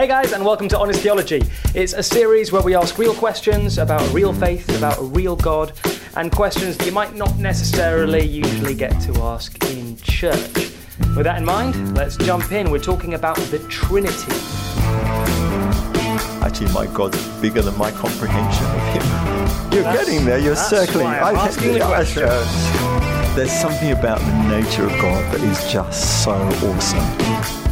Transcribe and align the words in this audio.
Hey 0.00 0.06
guys, 0.06 0.32
and 0.32 0.42
welcome 0.42 0.66
to 0.68 0.78
Honest 0.78 1.02
Theology. 1.02 1.42
It's 1.74 1.92
a 1.92 2.02
series 2.02 2.50
where 2.50 2.62
we 2.62 2.74
ask 2.74 2.96
real 2.96 3.12
questions 3.12 3.76
about 3.76 4.00
real 4.14 4.32
faith, 4.32 4.66
about 4.78 4.98
a 4.98 5.02
real 5.02 5.36
God, 5.36 5.74
and 6.16 6.32
questions 6.32 6.78
that 6.78 6.86
you 6.86 6.92
might 6.92 7.14
not 7.14 7.36
necessarily 7.36 8.24
usually 8.24 8.74
get 8.74 8.98
to 9.02 9.12
ask 9.20 9.62
in 9.64 9.98
church. 9.98 10.54
With 11.14 11.24
that 11.24 11.36
in 11.36 11.44
mind, 11.44 11.98
let's 11.98 12.16
jump 12.16 12.50
in. 12.50 12.70
We're 12.70 12.78
talking 12.78 13.12
about 13.12 13.36
the 13.52 13.58
Trinity. 13.68 14.32
Actually, 16.40 16.72
my 16.72 16.86
God's 16.86 17.22
bigger 17.42 17.60
than 17.60 17.76
my 17.76 17.90
comprehension 17.90 18.64
of 18.64 18.80
Him. 18.94 19.70
You're 19.70 19.82
That's- 19.82 20.06
getting 20.06 20.24
there. 20.24 20.38
You're 20.38 20.56
circling. 20.56 21.08
I'm 21.08 21.36
I- 21.36 21.46
asking 21.46 21.72
the 21.74 21.78
yeah, 21.80 21.86
question. 21.88 22.22
uh, 22.24 23.34
There's 23.36 23.52
something 23.52 23.92
about 23.92 24.20
the 24.20 24.60
nature 24.60 24.84
of 24.84 24.92
God 24.92 25.34
that 25.34 25.42
is 25.42 25.70
just 25.70 26.24
so 26.24 26.32
awesome. 26.32 27.69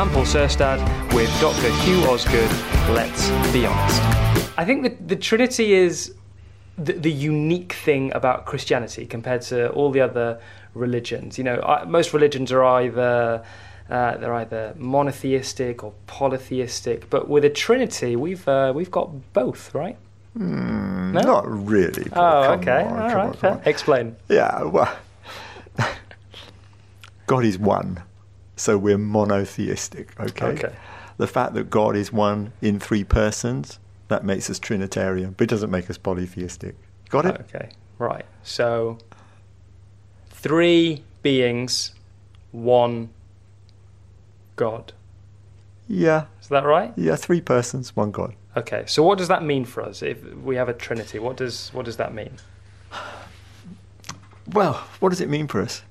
I'm 0.00 0.08
Paul 0.08 0.22
Serstad 0.24 0.78
with 1.12 1.28
Dr. 1.42 1.70
Hugh 1.82 2.00
Osgood. 2.08 2.50
Let's 2.88 3.28
be 3.52 3.66
honest. 3.66 4.00
I 4.58 4.64
think 4.64 4.82
that 4.82 5.08
the 5.08 5.14
Trinity 5.16 5.74
is 5.74 6.14
the, 6.78 6.94
the 6.94 7.10
unique 7.12 7.74
thing 7.74 8.10
about 8.14 8.46
Christianity 8.46 9.04
compared 9.04 9.42
to 9.42 9.68
all 9.72 9.90
the 9.90 10.00
other 10.00 10.40
religions. 10.72 11.36
You 11.36 11.44
know, 11.44 11.60
I- 11.60 11.84
most 11.84 12.14
religions 12.14 12.50
are 12.50 12.64
either 12.64 13.44
uh, 13.90 14.16
they're 14.16 14.32
either 14.32 14.72
monotheistic 14.78 15.84
or 15.84 15.92
polytheistic, 16.06 17.10
but 17.10 17.28
with 17.28 17.44
a 17.44 17.50
Trinity, 17.50 18.16
we've 18.16 18.48
uh, 18.48 18.72
we've 18.74 18.90
got 18.90 19.10
both, 19.34 19.74
right? 19.74 19.98
No? 20.34 21.20
Not 21.20 21.46
really. 21.46 22.04
Paul. 22.04 22.44
Oh, 22.44 22.46
Come 22.46 22.60
okay. 22.60 22.84
on, 22.84 23.02
All 23.02 23.08
come 23.10 23.16
right. 23.18 23.26
on, 23.26 23.34
come 23.34 23.52
on. 23.58 23.62
Explain. 23.66 24.16
Yeah, 24.30 24.62
well, 24.62 24.96
God 27.26 27.44
is 27.44 27.58
one, 27.58 28.02
so 28.60 28.76
we're 28.76 28.98
monotheistic, 28.98 30.18
okay? 30.20 30.46
Okay. 30.46 30.74
The 31.16 31.26
fact 31.26 31.54
that 31.54 31.70
God 31.70 31.96
is 31.96 32.12
one 32.12 32.52
in 32.60 32.78
three 32.78 33.04
persons, 33.04 33.78
that 34.08 34.24
makes 34.24 34.50
us 34.50 34.58
Trinitarian, 34.58 35.32
but 35.36 35.44
it 35.44 35.50
doesn't 35.50 35.70
make 35.70 35.88
us 35.88 35.96
polytheistic. 35.96 36.76
Got 37.08 37.26
it? 37.26 37.40
Okay. 37.40 37.70
Right. 37.98 38.26
So 38.42 38.98
three 40.28 41.02
beings, 41.22 41.94
one 42.52 43.10
God. 44.56 44.92
Yeah, 45.88 46.26
Is 46.40 46.48
that 46.48 46.64
right? 46.64 46.92
yeah, 46.96 47.16
three 47.16 47.40
persons, 47.40 47.96
one 47.96 48.10
God. 48.10 48.34
Okay. 48.56 48.84
So 48.86 49.02
what 49.02 49.18
does 49.18 49.28
that 49.28 49.42
mean 49.42 49.64
for 49.64 49.82
us 49.82 50.02
if 50.02 50.22
we 50.34 50.56
have 50.56 50.68
a 50.68 50.74
Trinity? 50.74 51.18
What 51.18 51.36
does 51.36 51.70
what 51.72 51.84
does 51.84 51.96
that 51.96 52.14
mean? 52.14 52.36
Well, 54.52 54.74
what 54.98 55.10
does 55.10 55.20
it 55.20 55.28
mean 55.28 55.46
for 55.46 55.60
us? 55.62 55.82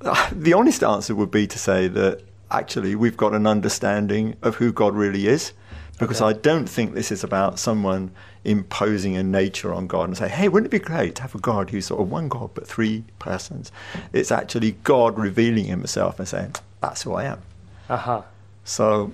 The 0.32 0.52
honest 0.52 0.82
answer 0.82 1.14
would 1.14 1.30
be 1.30 1.46
to 1.46 1.58
say 1.58 1.88
that 1.88 2.22
actually 2.50 2.94
we've 2.94 3.16
got 3.16 3.34
an 3.34 3.46
understanding 3.46 4.36
of 4.42 4.56
who 4.56 4.72
God 4.72 4.94
really 4.94 5.26
is, 5.26 5.52
because 5.98 6.20
Okay. 6.20 6.36
I 6.36 6.40
don't 6.40 6.68
think 6.68 6.94
this 6.94 7.10
is 7.10 7.24
about 7.24 7.58
someone 7.58 8.10
imposing 8.44 9.16
a 9.16 9.22
nature 9.22 9.74
on 9.74 9.86
God 9.88 10.08
and 10.08 10.16
say, 10.16 10.28
hey, 10.28 10.48
wouldn't 10.48 10.72
it 10.72 10.80
be 10.80 10.84
great 10.84 11.16
to 11.16 11.22
have 11.22 11.34
a 11.34 11.38
God 11.38 11.70
who's 11.70 11.86
sort 11.86 12.00
of 12.00 12.10
one 12.10 12.28
God 12.28 12.50
but 12.54 12.66
three 12.66 13.04
persons? 13.18 13.72
It's 14.12 14.30
actually 14.30 14.72
God 14.84 15.18
revealing 15.18 15.64
himself 15.64 16.18
and 16.18 16.28
saying, 16.28 16.54
that's 16.80 17.02
who 17.02 17.14
I 17.14 17.24
am. 17.24 17.42
Uh 17.88 17.96
huh. 17.96 18.22
So 18.64 19.12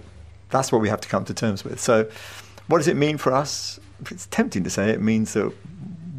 that's 0.51 0.71
what 0.71 0.81
we 0.81 0.89
have 0.89 1.01
to 1.01 1.09
come 1.09 1.25
to 1.27 1.35
terms 1.35 1.65
with. 1.65 1.81
So, 1.81 2.09
what 2.67 2.79
does 2.79 2.89
it 2.89 2.97
mean 2.97 3.19
for 3.19 3.33
us? 3.33 3.81
It's 4.11 4.27
tempting 4.27 4.65
to 4.65 4.71
say 4.71 4.91
it 4.91 5.01
means 5.01 5.33
that 5.35 5.53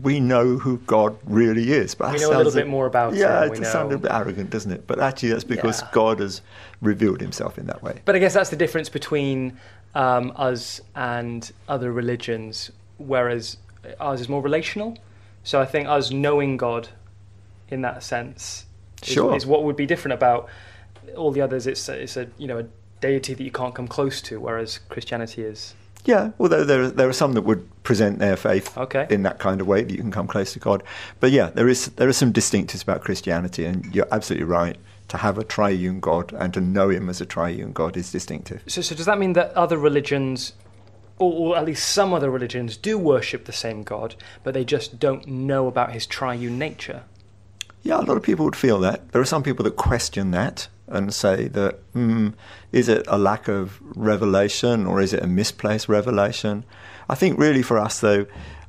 we 0.04 0.20
know 0.20 0.58
who 0.58 0.78
God 0.80 1.18
really 1.26 1.72
is. 1.72 1.96
But 1.96 2.14
We 2.14 2.20
know 2.20 2.36
a 2.36 2.38
little 2.38 2.52
bit 2.52 2.68
more 2.68 2.86
about 2.86 3.16
yeah, 3.16 3.46
him, 3.46 3.54
it 3.54 3.66
sounds 3.66 3.94
a 3.94 3.98
bit 3.98 4.12
arrogant, 4.12 4.50
doesn't 4.50 4.72
it? 4.72 4.86
But 4.86 5.00
actually, 5.00 5.30
that's 5.30 5.46
because 5.46 5.82
Yeah. 5.82 5.90
God 5.94 6.20
has 6.20 6.42
revealed 6.82 7.22
Himself 7.22 7.58
in 7.58 7.66
that 7.68 7.82
way. 7.82 8.02
But 8.04 8.16
I 8.16 8.20
guess 8.20 8.34
that's 8.34 8.50
the 8.50 8.58
difference 8.58 8.90
between 8.90 9.58
um, 9.96 10.34
us 10.36 10.82
and 10.96 11.52
other 11.70 11.92
religions, 11.92 12.72
whereas 12.98 13.58
ours 14.00 14.22
is 14.22 14.30
more 14.30 14.42
relational. 14.42 14.98
So 15.44 15.62
I 15.62 15.66
think 15.66 15.88
us 15.88 16.12
knowing 16.12 16.58
God 16.58 16.90
in 17.70 17.82
that 17.82 18.04
sense 18.04 18.66
is, 19.02 19.10
Sure. 19.10 19.36
is 19.36 19.46
what 19.46 19.64
would 19.64 19.76
be 19.76 19.86
different 19.86 20.14
about 20.14 20.50
all 21.16 21.32
the 21.32 21.42
others. 21.42 21.66
It's 21.68 21.88
it's 21.90 22.18
a 22.18 22.28
you 22.38 22.48
know 22.48 22.60
a 22.60 22.66
deity 23.02 23.34
that 23.34 23.44
you 23.44 23.52
can't 23.52 23.76
come 23.76 23.88
close 23.88 24.22
to, 24.24 24.40
whereas 24.40 24.80
Christianity 24.90 25.44
is. 25.44 25.76
Yeah, 26.06 26.32
although 26.40 26.64
there 26.66 26.84
are, 26.84 26.90
there 26.90 27.08
are 27.08 27.14
some 27.14 27.34
that 27.34 27.44
would 27.44 27.68
present 27.84 28.20
their 28.20 28.36
faith 28.36 28.78
Okay. 28.78 29.08
in 29.10 29.24
that 29.24 29.40
kind 29.40 29.62
of 29.62 29.68
way 29.68 29.84
that 29.84 29.92
you 29.92 30.00
can 30.00 30.12
come 30.12 30.28
close 30.28 30.52
to 30.54 30.60
God. 30.60 30.84
But 31.20 31.32
yeah, 31.32 31.50
there 31.50 31.68
is 31.70 31.88
there 31.96 32.10
are 32.10 32.14
some 32.14 32.34
distinctives 32.34 32.84
about 32.84 33.02
Christianity, 33.02 33.66
and 33.66 33.94
you're 33.96 34.08
absolutely 34.12 34.46
right. 34.46 34.78
To 35.10 35.18
have 35.18 35.38
a 35.38 35.44
triune 35.44 36.00
God 36.00 36.34
and 36.34 36.54
to 36.54 36.62
know 36.62 36.90
Him 36.90 37.10
as 37.10 37.22
a 37.22 37.26
triune 37.26 37.74
God 37.74 37.96
is 37.98 38.12
distinctive. 38.12 38.64
So, 38.68 38.82
so 38.82 38.96
does 38.96 39.06
that 39.06 39.20
mean 39.20 39.34
that 39.34 39.52
other 39.54 39.78
religions, 39.78 40.54
or, 41.20 41.32
or 41.32 41.58
at 41.58 41.66
least 41.66 41.88
some 41.90 42.14
other 42.14 42.32
religions, 42.32 42.78
do 42.78 42.98
worship 42.98 43.46
the 43.46 43.52
same 43.54 43.84
God, 43.84 44.16
but 44.44 44.54
they 44.54 44.64
just 44.66 45.00
don't 45.00 45.28
know 45.28 45.68
about 45.68 45.92
His 45.92 46.08
triune 46.08 46.58
nature? 46.58 47.04
Yeah, 47.84 48.00
a 48.00 48.02
lot 48.02 48.16
of 48.18 48.24
people 48.24 48.46
would 48.46 48.56
feel 48.56 48.80
that. 48.80 49.12
There 49.12 49.22
are 49.22 49.26
some 49.26 49.44
people 49.44 49.64
that 49.66 49.76
question 49.76 50.32
that 50.32 50.68
and 50.94 51.14
say 51.14 51.48
that 51.50 51.94
mm, 51.94 52.34
is 52.72 52.90
it 52.90 53.06
a 53.08 53.18
lack 53.18 53.48
of 53.48 53.80
revelation 53.96 54.86
or 54.86 55.02
is 55.02 55.14
it 55.14 55.24
a 55.24 55.28
misplaced 55.28 55.90
revelation? 55.90 56.64
I 57.10 57.16
think 57.16 57.38
really 57.40 57.62
for 57.62 57.78
us 57.78 58.00
though, 58.00 58.26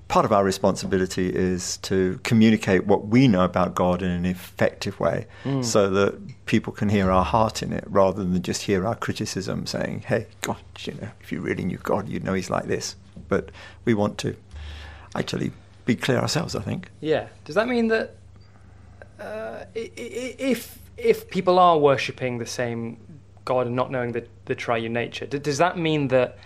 part 0.08 0.26
of 0.26 0.32
our 0.32 0.44
responsibility 0.44 1.34
is 1.34 1.78
to 1.78 2.20
communicate 2.24 2.86
what 2.86 3.08
we 3.08 3.26
know 3.26 3.44
about 3.44 3.74
God 3.74 4.02
in 4.02 4.10
an 4.10 4.26
effective 4.26 5.00
way 5.00 5.26
so 5.62 5.88
that 5.90 6.46
people 6.46 6.72
can 6.72 6.90
hear 6.90 7.10
our 7.10 7.24
heart 7.24 7.62
in 7.62 7.72
it 7.72 7.84
rather 7.86 8.22
than 8.22 8.42
just 8.42 8.62
hear 8.62 8.86
our 8.86 8.94
criticism 8.94 9.66
saying, 9.66 10.04
hey, 10.06 10.26
God, 10.42 10.58
you 10.80 10.92
know, 10.94 11.08
if 11.20 11.32
you 11.32 11.40
really 11.40 11.64
knew 11.64 11.78
God, 11.78 12.08
you'd 12.08 12.22
know 12.22 12.34
he's 12.34 12.50
like 12.50 12.66
this. 12.66 12.96
But 13.28 13.50
we 13.86 13.94
want 13.94 14.18
to 14.18 14.36
actually 15.16 15.52
be 15.86 15.96
clear 15.96 16.18
ourselves, 16.18 16.54
I 16.54 16.60
think. 16.60 16.90
Yeah. 17.00 17.28
Does 17.44 17.54
that 17.54 17.66
mean 17.66 17.88
that 17.88 18.16
uh, 19.18 19.64
if 19.74 20.78
if 20.96 21.28
people 21.30 21.58
are 21.58 21.78
worshipping 21.78 22.38
the 22.38 22.46
same 22.46 22.98
God 23.44 23.66
and 23.66 23.76
not 23.76 23.90
knowing 23.90 24.12
the, 24.12 24.26
the 24.46 24.54
triune 24.54 24.92
nature, 24.92 25.26
d- 25.26 25.38
does 25.38 25.58
that 25.58 25.78
mean 25.78 26.08
that 26.08 26.38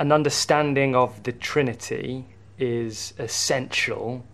an 0.00 0.12
understanding 0.12 0.96
of 0.96 1.22
the 1.22 1.32
Trinity 1.32 2.24
is 2.58 3.14
essential 3.18 4.24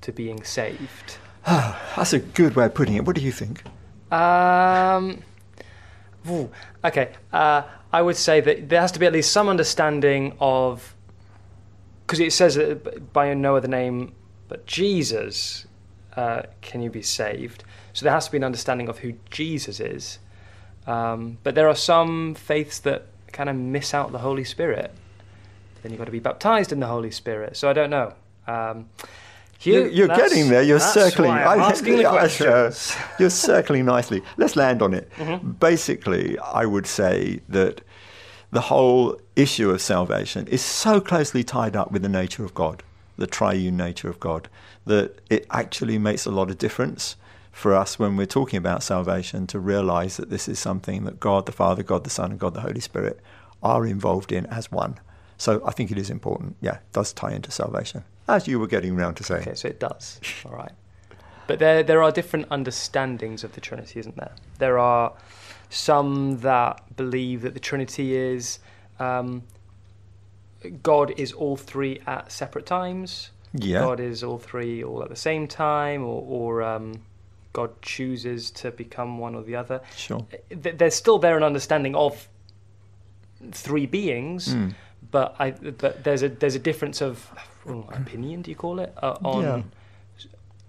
to 0.00 0.12
being 0.12 0.42
saved? 0.42 1.18
That's 1.46 2.12
a 2.12 2.18
good 2.18 2.56
way 2.56 2.66
of 2.66 2.74
putting 2.74 2.94
it. 2.94 3.04
What 3.04 3.16
do 3.16 3.22
you 3.22 3.32
think? 3.32 3.62
Um, 4.10 5.22
ooh, 6.28 6.50
okay, 6.84 7.12
uh, 7.32 7.62
I 7.92 8.02
would 8.02 8.16
say 8.16 8.40
that 8.40 8.68
there 8.68 8.80
has 8.80 8.92
to 8.92 8.98
be 8.98 9.06
at 9.06 9.12
least 9.12 9.32
some 9.32 9.48
understanding 9.48 10.36
of, 10.40 10.94
because 12.06 12.20
it 12.20 12.32
says 12.32 12.56
that 12.56 13.12
by 13.12 13.32
no 13.34 13.56
other 13.56 13.68
name 13.68 14.12
but 14.48 14.66
Jesus 14.66 15.66
uh, 16.16 16.42
can 16.60 16.82
you 16.82 16.90
be 16.90 17.02
saved. 17.02 17.64
So 17.94 18.04
there 18.04 18.12
has 18.12 18.26
to 18.26 18.32
be 18.32 18.36
an 18.36 18.44
understanding 18.44 18.88
of 18.88 18.98
who 18.98 19.14
Jesus 19.30 19.80
is. 19.80 20.18
Um, 20.86 21.38
but 21.42 21.54
there 21.54 21.68
are 21.68 21.76
some 21.76 22.34
faiths 22.34 22.80
that 22.80 23.06
kind 23.32 23.48
of 23.48 23.56
miss 23.56 23.94
out 23.94 24.12
the 24.12 24.18
Holy 24.18 24.44
Spirit. 24.44 24.92
Then 25.82 25.92
you've 25.92 25.98
got 25.98 26.06
to 26.06 26.10
be 26.12 26.18
baptized 26.18 26.72
in 26.72 26.80
the 26.80 26.86
Holy 26.86 27.10
Spirit. 27.10 27.56
So 27.56 27.70
I 27.70 27.72
don't 27.72 27.90
know. 27.90 28.12
Um, 28.46 28.88
Hugh, 29.58 29.86
You're, 29.86 30.08
getting 30.08 30.50
there. 30.50 30.62
You're 30.62 30.80
circling. 30.80 31.30
I'm 31.30 31.60
I- 31.60 31.70
asking 31.70 31.96
the 31.98 32.04
questions. 32.10 32.94
uh, 32.96 33.02
You're 33.18 33.30
circling 33.30 33.86
nicely. 33.86 34.22
Let's 34.36 34.56
land 34.56 34.82
on 34.82 34.92
it. 34.92 35.10
Mm-hmm. 35.16 35.52
Basically, 35.52 36.38
I 36.38 36.66
would 36.66 36.86
say 36.86 37.40
that 37.48 37.80
the 38.50 38.60
whole 38.60 39.18
issue 39.36 39.70
of 39.70 39.80
salvation 39.80 40.46
is 40.48 40.60
so 40.62 41.00
closely 41.00 41.44
tied 41.44 41.76
up 41.76 41.92
with 41.92 42.02
the 42.02 42.08
nature 42.08 42.44
of 42.44 42.54
God, 42.54 42.82
the 43.16 43.26
triune 43.26 43.76
nature 43.76 44.08
of 44.10 44.20
God, 44.20 44.48
that 44.84 45.20
it 45.30 45.46
actually 45.50 45.96
makes 45.98 46.26
a 46.26 46.30
lot 46.30 46.50
of 46.50 46.58
difference 46.58 47.16
for 47.54 47.72
us 47.72 48.00
when 48.00 48.16
we're 48.16 48.26
talking 48.26 48.56
about 48.58 48.82
salvation 48.82 49.46
to 49.46 49.60
realize 49.60 50.16
that 50.16 50.28
this 50.28 50.48
is 50.48 50.58
something 50.58 51.04
that 51.04 51.20
God 51.20 51.46
the 51.46 51.52
Father, 51.52 51.84
God 51.84 52.02
the 52.02 52.10
Son, 52.10 52.32
and 52.32 52.40
God 52.40 52.52
the 52.52 52.60
Holy 52.60 52.80
Spirit 52.80 53.20
are 53.62 53.86
involved 53.86 54.32
in 54.32 54.44
as 54.46 54.72
one. 54.72 54.98
So 55.38 55.62
I 55.64 55.70
think 55.70 55.92
it 55.92 55.96
is 55.96 56.10
important. 56.10 56.56
Yeah, 56.60 56.74
it 56.74 56.92
does 56.92 57.12
tie 57.12 57.32
into 57.32 57.52
salvation, 57.52 58.02
as 58.26 58.48
you 58.48 58.58
were 58.58 58.66
getting 58.66 58.96
round 58.96 59.16
to 59.18 59.24
saying. 59.24 59.42
Okay, 59.42 59.54
so 59.54 59.68
it 59.68 59.78
does. 59.78 60.20
All 60.44 60.52
right. 60.52 60.72
But 61.46 61.60
there, 61.60 61.82
there 61.84 62.02
are 62.02 62.10
different 62.10 62.46
understandings 62.50 63.44
of 63.44 63.52
the 63.52 63.60
Trinity, 63.60 64.00
isn't 64.00 64.16
there? 64.16 64.32
There 64.58 64.78
are 64.78 65.12
some 65.70 66.40
that 66.40 66.96
believe 66.96 67.42
that 67.42 67.54
the 67.54 67.60
Trinity 67.60 68.16
is 68.16 68.58
um, 68.98 69.42
God 70.82 71.12
is 71.16 71.32
all 71.32 71.56
three 71.56 72.00
at 72.06 72.32
separate 72.32 72.66
times. 72.66 73.30
Yeah. 73.52 73.80
God 73.80 74.00
is 74.00 74.24
all 74.24 74.38
three 74.38 74.82
all 74.82 75.02
at 75.02 75.08
the 75.08 75.16
same 75.16 75.46
time, 75.46 76.02
or, 76.02 76.22
or 76.26 76.62
um, 76.62 77.02
God 77.54 77.80
chooses 77.80 78.50
to 78.50 78.70
become 78.70 79.16
one 79.18 79.34
or 79.34 79.42
the 79.42 79.56
other. 79.56 79.80
Sure. 79.96 80.26
There's 80.50 80.94
still 80.94 81.18
there 81.18 81.36
an 81.38 81.42
understanding 81.42 81.94
of 81.94 82.28
three 83.52 83.86
beings, 83.86 84.52
Hmm. 84.52 84.68
but 85.10 85.34
I 85.38 85.52
but 85.52 86.04
there's 86.04 86.22
a 86.22 86.28
there's 86.28 86.54
a 86.54 86.58
difference 86.58 87.00
of 87.00 87.30
opinion. 87.66 88.42
Do 88.42 88.50
you 88.50 88.56
call 88.56 88.78
it 88.80 88.92
uh, 89.02 89.16
on? 89.24 89.42
Yeah. 89.42 89.62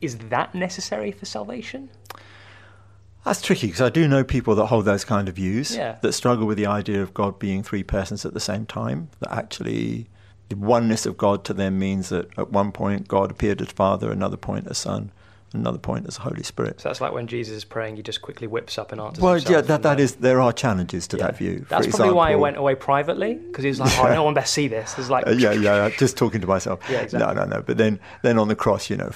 Is 0.01 0.17
that 0.29 0.53
necessary 0.55 1.11
for 1.11 1.25
salvation? 1.25 1.89
That's 3.23 3.41
tricky 3.41 3.67
because 3.67 3.81
I 3.81 3.89
do 3.89 4.07
know 4.07 4.23
people 4.23 4.53
that 4.55 4.67
hold 4.67 4.85
those 4.85 5.03
kind 5.03 5.27
of 5.27 5.35
views 5.35 5.75
Yeah. 5.75 5.95
that 6.01 6.13
struggle 6.13 6.45
with 6.45 6.57
the 6.57 6.67
idea 6.67 7.01
of 7.01 7.13
God 7.15 7.39
being 7.39 7.63
three 7.63 7.81
persons 7.81 8.23
at 8.25 8.35
the 8.35 8.39
same 8.39 8.67
time. 8.67 9.09
That 9.19 9.31
actually 9.33 10.07
the 10.49 10.55
oneness 10.55 11.07
of 11.07 11.17
God 11.17 11.43
to 11.45 11.53
them 11.53 11.79
means 11.79 12.09
that 12.09 12.29
at 12.37 12.51
one 12.51 12.71
point 12.71 13.07
God 13.07 13.31
appeared 13.31 13.61
as 13.61 13.69
Father, 13.69 14.11
another 14.11 14.37
point 14.37 14.67
as 14.67 14.77
Son, 14.77 15.11
another 15.55 15.77
point 15.77 16.07
as 16.07 16.15
the 16.15 16.21
Holy 16.21 16.43
Spirit. 16.43 16.81
So 16.81 16.89
that's 16.89 17.01
like 17.01 17.13
when 17.13 17.27
Jesus 17.27 17.55
is 17.57 17.63
praying, 17.65 17.95
he 17.97 18.01
just 18.03 18.21
quickly 18.21 18.47
whips 18.47 18.77
up 18.77 18.91
and 18.91 18.99
answers. 19.01 19.21
Well, 19.23 19.37
yeah, 19.37 19.61
that, 19.61 19.81
that 19.83 19.99
is. 19.99 20.15
There 20.15 20.39
are 20.41 20.53
challenges 20.53 21.07
to 21.09 21.17
Yeah. 21.17 21.25
that 21.27 21.37
view. 21.37 21.59
For 21.59 21.65
That's 21.65 21.87
probably 21.87 22.13
why 22.13 22.29
he 22.31 22.35
went 22.35 22.57
away 22.57 22.75
privately 22.75 23.35
because 23.35 23.63
he 23.63 23.69
was 23.69 23.79
like, 23.79 23.97
"Oh, 23.99 24.13
no 24.13 24.23
one 24.23 24.33
best 24.33 24.53
see 24.53 24.67
this." 24.67 24.97
It's 24.97 25.09
like, 25.09 25.27
Uh, 25.27 25.31
yeah, 25.31 25.51
yeah, 25.53 25.89
just 25.97 26.17
talking 26.17 26.41
to 26.41 26.47
myself. 26.47 26.79
Yeah, 26.89 27.01
exactly. 27.01 27.35
No, 27.35 27.43
no, 27.45 27.49
no. 27.57 27.61
But 27.61 27.77
then, 27.77 27.99
then 28.21 28.37
on 28.39 28.47
the 28.47 28.55
cross, 28.55 28.89
you 28.89 28.97
know, 28.97 29.11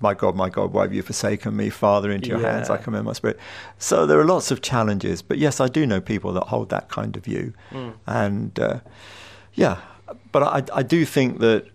my 0.00 0.14
God, 0.14 0.34
my 0.34 0.48
God, 0.48 0.72
why 0.72 0.82
have 0.82 0.92
you 0.92 1.02
forsaken 1.02 1.56
me, 1.56 1.70
Father? 1.70 2.10
Into 2.10 2.28
your 2.28 2.40
hands 2.40 2.68
I 2.68 2.74
Yeah. 2.74 2.82
commend 2.82 3.04
my 3.04 3.12
spirit. 3.12 3.38
So 3.78 4.04
there 4.06 4.18
are 4.18 4.24
lots 4.24 4.50
of 4.50 4.60
challenges. 4.60 5.22
But 5.22 5.38
yes, 5.38 5.60
I 5.60 5.68
do 5.68 5.86
know 5.86 6.00
people 6.00 6.32
that 6.32 6.44
hold 6.48 6.70
that 6.70 6.88
kind 6.88 7.16
of 7.16 7.24
view, 7.24 7.52
Mm. 7.72 7.92
and 8.06 8.58
uh, 8.58 8.80
yeah, 9.54 9.76
but 10.32 10.42
I, 10.42 10.78
I 10.80 10.82
do 10.82 11.04
think 11.04 11.38
that 11.38 11.66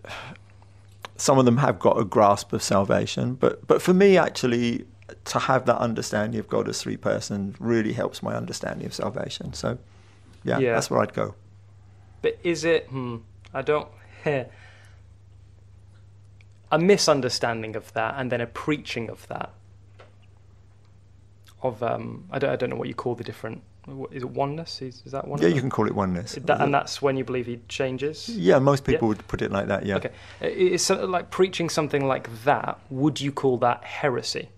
some 1.18 1.38
of 1.38 1.44
them 1.44 1.58
have 1.58 1.78
got 1.78 1.98
a 2.00 2.04
grasp 2.04 2.52
of 2.54 2.62
salvation. 2.62 3.34
But 3.34 3.66
but 3.66 3.82
for 3.82 3.92
me, 3.94 4.16
actually. 4.16 4.86
To 5.24 5.38
have 5.38 5.64
that 5.64 5.78
understanding 5.78 6.38
of 6.38 6.48
God 6.48 6.68
as 6.68 6.82
three 6.82 6.98
persons 6.98 7.56
really 7.58 7.94
helps 7.94 8.22
my 8.22 8.34
understanding 8.34 8.86
of 8.86 8.92
salvation. 8.92 9.54
So, 9.54 9.78
yeah, 10.44 10.58
Yeah. 10.58 10.74
that's 10.74 10.90
where 10.90 11.00
I'd 11.00 11.14
go. 11.14 11.34
But 12.20 12.38
is 12.44 12.62
it? 12.62 12.88
Hmm, 12.88 13.16
I 13.54 13.62
don't. 13.62 13.88
a 16.70 16.78
misunderstanding 16.78 17.74
of 17.74 17.90
that, 17.94 18.16
and 18.18 18.30
then 18.30 18.42
a 18.42 18.46
preaching 18.46 19.08
of 19.08 19.26
that. 19.28 19.50
Of 21.62 21.82
um, 21.82 22.24
I 22.30 22.38
don't, 22.38 22.50
I 22.50 22.56
don't 22.56 22.68
know 22.68 22.76
what 22.76 22.88
you 22.88 22.94
call 22.94 23.14
the 23.14 23.24
different. 23.24 23.62
What- 23.96 24.12
Is 24.12 24.22
it 24.22 24.30
oneness? 24.30 24.82
Is, 24.82 25.02
is 25.06 25.12
that 25.12 25.26
one? 25.26 25.40
Yeah, 25.40 25.48
you 25.48 25.60
can 25.60 25.70
call 25.70 25.86
it 25.86 25.94
oneness. 25.94 26.36
That, 26.44 26.60
and 26.60 26.72
that's 26.74 27.00
when 27.00 27.16
you 27.16 27.24
believe 27.24 27.46
he 27.46 27.60
changes. 27.68 28.28
Yeah, 28.28 28.58
most 28.58 28.82
Yeah. 28.86 28.92
people 28.94 29.08
would 29.08 29.26
put 29.28 29.42
it 29.42 29.50
like 29.50 29.68
that. 29.68 29.86
Yeah. 29.86 29.96
Okay, 29.96 30.10
I- 30.40 30.46
is 30.46 30.84
sort 30.84 31.08
like 31.08 31.30
preaching 31.30 31.68
something 31.68 32.06
like 32.06 32.28
that. 32.44 32.78
Would 32.90 33.20
you 33.20 33.32
call 33.32 33.56
that 33.58 33.84
heresy? 33.84 34.48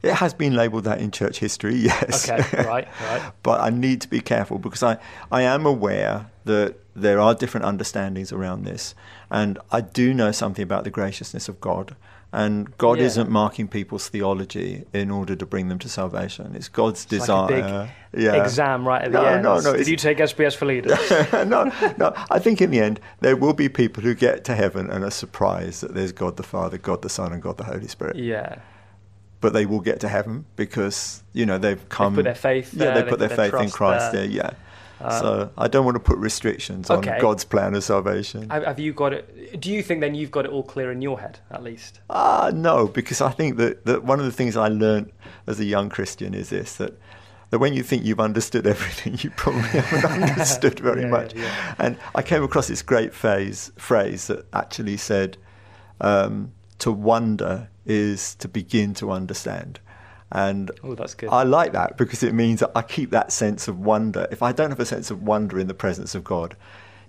It 0.00 0.14
has 0.14 0.32
been 0.32 0.54
labelled 0.54 0.84
that 0.84 1.00
in 1.00 1.10
church 1.10 1.40
history, 1.40 1.74
yes. 1.90 2.28
Okay, 2.30 2.62
right, 2.64 2.86
right. 3.10 3.32
but 3.42 3.60
I 3.60 3.70
need 3.70 4.00
to 4.02 4.08
be 4.08 4.20
careful 4.20 4.58
because 4.58 4.82
I, 4.82 4.96
I 5.32 5.42
am 5.42 5.66
aware 5.66 6.26
that 6.44 6.76
there 6.94 7.18
are 7.20 7.34
different 7.34 7.66
understandings 7.66 8.32
around 8.32 8.64
this. 8.64 8.94
And 9.30 9.58
I 9.72 9.80
do 9.80 10.14
know 10.14 10.30
something 10.32 10.62
about 10.62 10.84
the 10.84 10.90
graciousness 10.90 11.48
of 11.48 11.60
God. 11.60 11.96
And 12.30 12.76
God 12.76 12.98
Yeah. 12.98 13.04
isn't 13.06 13.30
marking 13.30 13.68
people's 13.68 14.08
theology 14.08 14.84
in 14.92 15.10
order 15.10 15.34
to 15.34 15.46
bring 15.46 15.68
them 15.68 15.78
to 15.78 15.88
salvation. 15.88 16.52
It's 16.54 16.68
God's 16.68 17.04
It's 17.10 17.26
like 17.26 17.50
a 17.50 17.56
desire. 17.56 17.90
big 18.12 18.22
yeah. 18.24 18.42
Exam 18.42 18.86
right 18.86 19.00
at 19.02 19.12
the 19.12 19.20
end. 19.20 19.42
no, 19.42 19.60
no, 19.60 19.74
Did 19.74 19.88
you 19.88 19.96
take 19.96 20.18
SPS 20.18 20.54
for 20.54 20.66
leaders? 20.66 20.98
no, 21.32 21.72
no. 21.96 22.12
I 22.30 22.38
think 22.38 22.60
in 22.60 22.70
the 22.70 22.80
end, 22.80 23.00
there 23.20 23.34
will 23.34 23.54
be 23.54 23.70
people 23.70 24.02
who 24.02 24.14
get 24.14 24.44
to 24.44 24.54
heaven 24.54 24.90
and 24.90 25.04
are 25.04 25.10
surprised 25.10 25.82
that 25.82 25.94
there's 25.94 26.12
God 26.12 26.36
the 26.36 26.42
Father, 26.42 26.76
God 26.76 27.00
the 27.00 27.08
Son, 27.08 27.32
and 27.32 27.40
God 27.40 27.56
the 27.56 27.64
Holy 27.64 27.88
Spirit. 27.88 28.16
yeah. 28.16 28.56
but 29.40 29.52
they 29.52 29.64
will 29.64 29.80
get 29.80 30.00
to 30.00 30.08
heaven 30.08 30.44
because 30.56 31.22
you 31.32 31.46
know 31.46 31.56
they've 31.58 31.88
come. 31.88 32.14
put 32.14 32.24
their 32.24 32.34
faith 32.34 32.74
Yeah, 32.74 32.86
there, 32.86 32.94
they 32.94 33.02
they 33.02 33.08
put 33.08 33.18
their 33.20 33.28
put 33.28 33.36
their 33.36 33.50
faith 33.52 33.60
in 33.62 33.70
Christ 33.70 34.12
there. 34.12 34.22
there. 34.26 34.30
Yeah. 34.30 34.50
Um, 35.00 35.10
so 35.20 35.50
I 35.56 35.68
don't 35.68 35.84
want 35.84 35.94
to 35.94 36.00
put 36.00 36.18
restrictions 36.18 36.90
on 36.90 37.02
God's 37.02 37.44
plan 37.44 37.74
of 37.74 37.84
salvation. 37.84 38.50
Have, 38.50 38.80
you 38.80 38.92
got 38.92 39.12
it? 39.12 39.60
Do 39.60 39.70
you 39.70 39.82
think 39.82 40.00
then 40.00 40.14
you've 40.14 40.30
got 40.30 40.44
it 40.44 40.50
all 40.50 40.62
clear 40.64 40.90
in 40.90 41.02
your 41.02 41.20
head, 41.20 41.38
at 41.50 41.62
least? 41.62 42.00
Ah, 42.10 42.50
no, 42.52 42.88
because 42.88 43.20
I 43.20 43.30
think 43.30 43.56
that, 43.58 43.84
that 43.86 44.02
one 44.04 44.18
of 44.18 44.24
the 44.26 44.32
things 44.32 44.56
I 44.56 44.68
learned 44.68 45.12
as 45.46 45.60
a 45.60 45.64
young 45.64 45.88
Christian 45.88 46.34
is 46.34 46.50
this 46.50 46.76
that 46.76 46.98
that 47.50 47.60
when 47.60 47.72
you 47.72 47.82
think 47.82 48.04
you've 48.04 48.20
understood 48.20 48.66
everything, 48.74 49.18
you 49.22 49.30
probably 49.30 49.62
haven't 49.62 50.22
understood 50.30 50.80
very 50.80 51.02
Yeah, 51.02 51.08
much. 51.08 51.34
yeah. 51.34 51.74
And 51.78 51.96
I 52.14 52.20
came 52.22 52.42
across 52.42 52.68
this 52.68 52.82
great 52.82 53.14
phrase 53.14 53.72
phrase 53.76 54.26
that 54.26 54.46
actually 54.52 54.96
said, 54.96 55.38
um, 56.00 56.52
"To 56.80 56.92
wonder 56.92 57.68
is 57.86 58.34
to 58.36 58.48
begin 58.48 58.94
to 58.94 59.10
understand." 59.12 59.80
And 60.30 60.70
Oh, 60.84 60.94
that's 60.94 61.14
good. 61.14 61.30
I 61.30 61.42
like 61.44 61.72
that 61.72 61.96
because 61.96 62.22
it 62.22 62.34
means 62.34 62.60
that 62.60 62.70
I 62.74 62.82
keep 62.82 63.10
that 63.10 63.32
sense 63.32 63.66
of 63.68 63.78
wonder. 63.80 64.26
If 64.30 64.42
I 64.42 64.52
don't 64.52 64.70
have 64.70 64.80
a 64.80 64.84
sense 64.84 65.10
of 65.10 65.22
wonder 65.22 65.58
in 65.58 65.68
the 65.68 65.74
presence 65.74 66.14
of 66.14 66.22
God, 66.24 66.54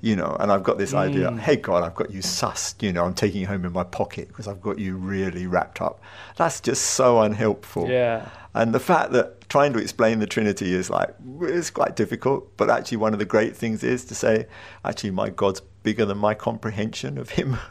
you 0.02 0.16
know, 0.16 0.38
and 0.40 0.50
I've 0.52 0.64
got 0.64 0.78
this 0.78 0.94
idea, 0.94 1.30
Mm. 1.30 1.40
hey 1.40 1.58
God, 1.58 1.84
I've 1.84 1.96
got 1.96 2.12
you 2.12 2.22
sussed, 2.22 2.82
you 2.82 2.94
know, 2.94 3.04
I'm 3.04 3.14
taking 3.14 3.42
you 3.42 3.48
home 3.48 3.66
in 3.66 3.74
my 3.74 3.84
pocket 3.84 4.30
because 4.30 4.48
I've 4.48 4.62
got 4.62 4.80
you 4.80 4.96
really 4.96 5.46
wrapped 5.46 5.82
up. 5.82 6.00
That's 6.38 6.62
just 6.62 6.82
so 6.92 7.20
unhelpful. 7.20 7.90
Yeah. 7.90 8.30
And 8.54 8.74
the 8.74 8.80
fact 8.80 9.12
that 9.12 9.50
trying 9.50 9.74
to 9.74 9.80
explain 9.80 10.20
the 10.20 10.26
Trinity 10.26 10.74
is 10.74 10.90
like, 10.90 11.14
it's 11.42 11.70
quite 11.70 11.98
difficult, 11.98 12.56
but 12.56 12.70
actually 12.70 12.98
one 12.98 13.12
of 13.12 13.20
the 13.20 13.26
great 13.26 13.58
things 13.58 13.84
is 13.84 14.06
to 14.06 14.16
say, 14.16 14.48
actually, 14.86 15.12
my 15.12 15.30
God's 15.30 15.62
bigger 15.84 16.06
than 16.06 16.18
my 16.18 16.34
comprehension 16.34 17.18
of 17.18 17.32
Him. 17.32 17.58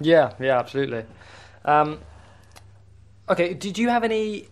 Yeah, 0.00 0.32
yeah, 0.40 0.58
absolutely. 0.58 1.04
Um, 1.64 2.00
okay, 3.28 3.54
did 3.54 3.78
you 3.78 3.88
have 3.88 4.02
any 4.02 4.48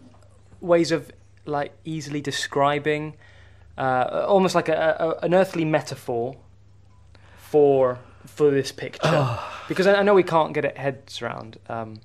ways 0.60 0.92
of 0.92 1.10
like 1.46 1.72
easily 1.84 2.20
describing, 2.20 3.16
uh, 3.78 4.24
almost 4.28 4.54
like 4.54 4.68
a, 4.68 5.16
a, 5.20 5.24
an 5.24 5.34
earthly 5.34 5.64
metaphor 5.64 6.36
for 7.36 7.98
for 8.26 8.50
this 8.50 8.72
picture? 8.72 9.38
because 9.68 9.86
I, 9.86 9.96
I 9.96 10.02
know 10.02 10.14
we 10.14 10.22
can't 10.22 10.52
get 10.52 10.64
it 10.64 10.76
heads 10.76 11.22
around. 11.22 11.58
Um, 11.68 12.00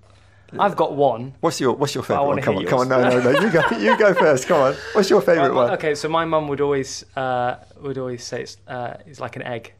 I've 0.57 0.75
got 0.75 0.93
one. 0.95 1.35
What's 1.41 1.59
your 1.59 1.73
What's 1.75 1.95
your 1.95 2.03
favourite 2.03 2.27
one? 2.27 2.41
Come 2.41 2.55
on, 2.55 2.61
hear 2.61 2.69
come 2.69 2.79
on, 2.79 2.87
no, 2.89 3.01
no, 3.01 3.31
no, 3.31 3.39
you 3.41 3.51
go, 3.51 3.69
you 3.77 3.97
go 3.97 4.13
first. 4.13 4.47
Come 4.47 4.61
on, 4.61 4.75
what's 4.93 5.09
your 5.09 5.21
favourite 5.21 5.53
Well, 5.53 5.65
one? 5.65 5.73
Okay, 5.73 5.95
so 5.95 6.07
my 6.07 6.25
mum 6.25 6.47
would 6.47 6.61
always 6.61 7.03
uh, 7.15 7.57
would 7.81 7.97
always 7.97 8.23
say 8.23 8.43
it's, 8.43 8.57
uh, 8.67 8.97
it's 9.05 9.19
like 9.19 9.35
an 9.35 9.43
egg. 9.43 9.73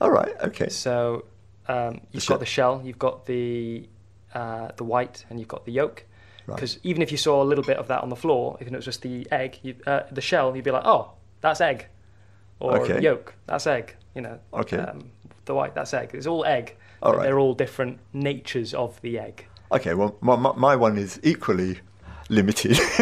All 0.00 0.10
right, 0.10 0.34
okay. 0.42 0.68
So 0.68 1.24
um, 1.68 2.00
you've 2.12 2.22
shell. 2.22 2.34
got 2.34 2.40
the 2.40 2.46
shell, 2.46 2.82
you've 2.84 2.98
got 2.98 3.26
the 3.26 3.88
uh, 4.34 4.68
the 4.76 4.84
white, 4.84 5.24
and 5.30 5.38
you've 5.38 5.48
got 5.48 5.64
the 5.64 5.72
yolk. 5.72 6.04
Right. 6.46 6.56
Because 6.56 6.78
even 6.82 7.02
if 7.02 7.10
you 7.12 7.18
saw 7.18 7.42
a 7.42 7.44
little 7.44 7.64
bit 7.64 7.76
of 7.76 7.88
that 7.88 8.02
on 8.02 8.08
the 8.08 8.16
floor, 8.16 8.56
even 8.60 8.74
if 8.74 8.74
it 8.74 8.78
was 8.78 8.84
just 8.84 9.02
the 9.02 9.26
egg, 9.30 9.58
you, 9.62 9.74
uh, 9.86 10.00
the 10.10 10.20
shell, 10.20 10.54
you'd 10.56 10.64
be 10.64 10.70
like, 10.72 10.84
"Oh, 10.84 11.12
that's 11.40 11.60
egg," 11.60 11.86
or 12.60 12.78
Okay. 12.80 13.00
"Yolk, 13.00 13.34
that's 13.46 13.66
egg." 13.66 13.94
You 14.14 14.22
know, 14.22 14.38
Okay. 14.52 14.78
um, 14.78 15.10
the 15.44 15.54
white, 15.54 15.74
that's 15.74 15.94
egg. 15.94 16.10
It's 16.14 16.26
all 16.26 16.44
egg. 16.44 16.76
All 17.02 17.14
right. 17.14 17.22
They're 17.24 17.38
all 17.38 17.54
different 17.54 17.98
natures 18.12 18.74
of 18.74 19.00
the 19.02 19.18
egg. 19.18 19.46
Okay, 19.72 19.94
well, 19.94 20.16
my, 20.20 20.36
my, 20.36 20.76
one 20.76 20.98
is 20.98 21.18
equally 21.22 21.78
limited 22.28 22.72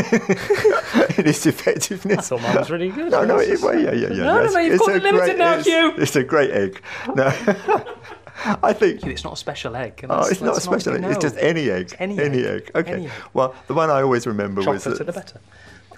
in 1.19 1.27
its 1.27 1.47
I 1.47 1.51
effectiveness. 1.51 2.29
thought 2.29 2.41
mine 2.43 2.57
was 2.57 2.71
really 2.71 2.91
good. 2.91 3.11
No, 3.11 3.25
no, 3.25 3.39
it, 3.39 3.61
well, 3.61 3.79
yeah, 3.79 3.93
yeah, 3.93 4.09
yeah. 4.09 4.25
No, 4.25 4.45
no, 4.45 4.51
no, 4.53 4.59
you've 4.61 4.79
got 4.79 4.89
it 4.97 5.03
limited 5.03 5.25
great- 5.27 5.39
now, 5.39 5.55
it's, 5.55 5.67
Hugh. 5.67 5.93
It's 5.99 6.17
a 6.17 6.23
great 6.25 6.51
egg. 6.51 6.81
No, 7.15 7.31
I 8.45 8.73
think. 8.73 9.05
It's 9.07 9.25
not 9.25 9.35
a 9.35 9.37
special 9.37 9.77
egg. 9.77 10.05
Oh, 10.09 10.27
it's 10.27 10.41
not 10.41 10.57
a 10.57 10.61
special 10.61 10.95
egg. 10.95 11.05
It's 11.05 11.19
just 11.19 11.37
any 11.39 11.71
egg. 11.71 11.95
any 11.99 12.19
egg. 12.45 12.71
Okay. 12.75 12.93
Any 12.93 13.07
egg. 13.07 13.13
Well, 13.35 13.55
the 13.67 13.75
one 13.75 13.91
I 13.91 14.03
always 14.03 14.27
remember 14.27 14.63
was 14.63 14.85
Chocolate 14.85 14.99
that. 14.99 15.05
the 15.07 15.13
better. 15.13 15.41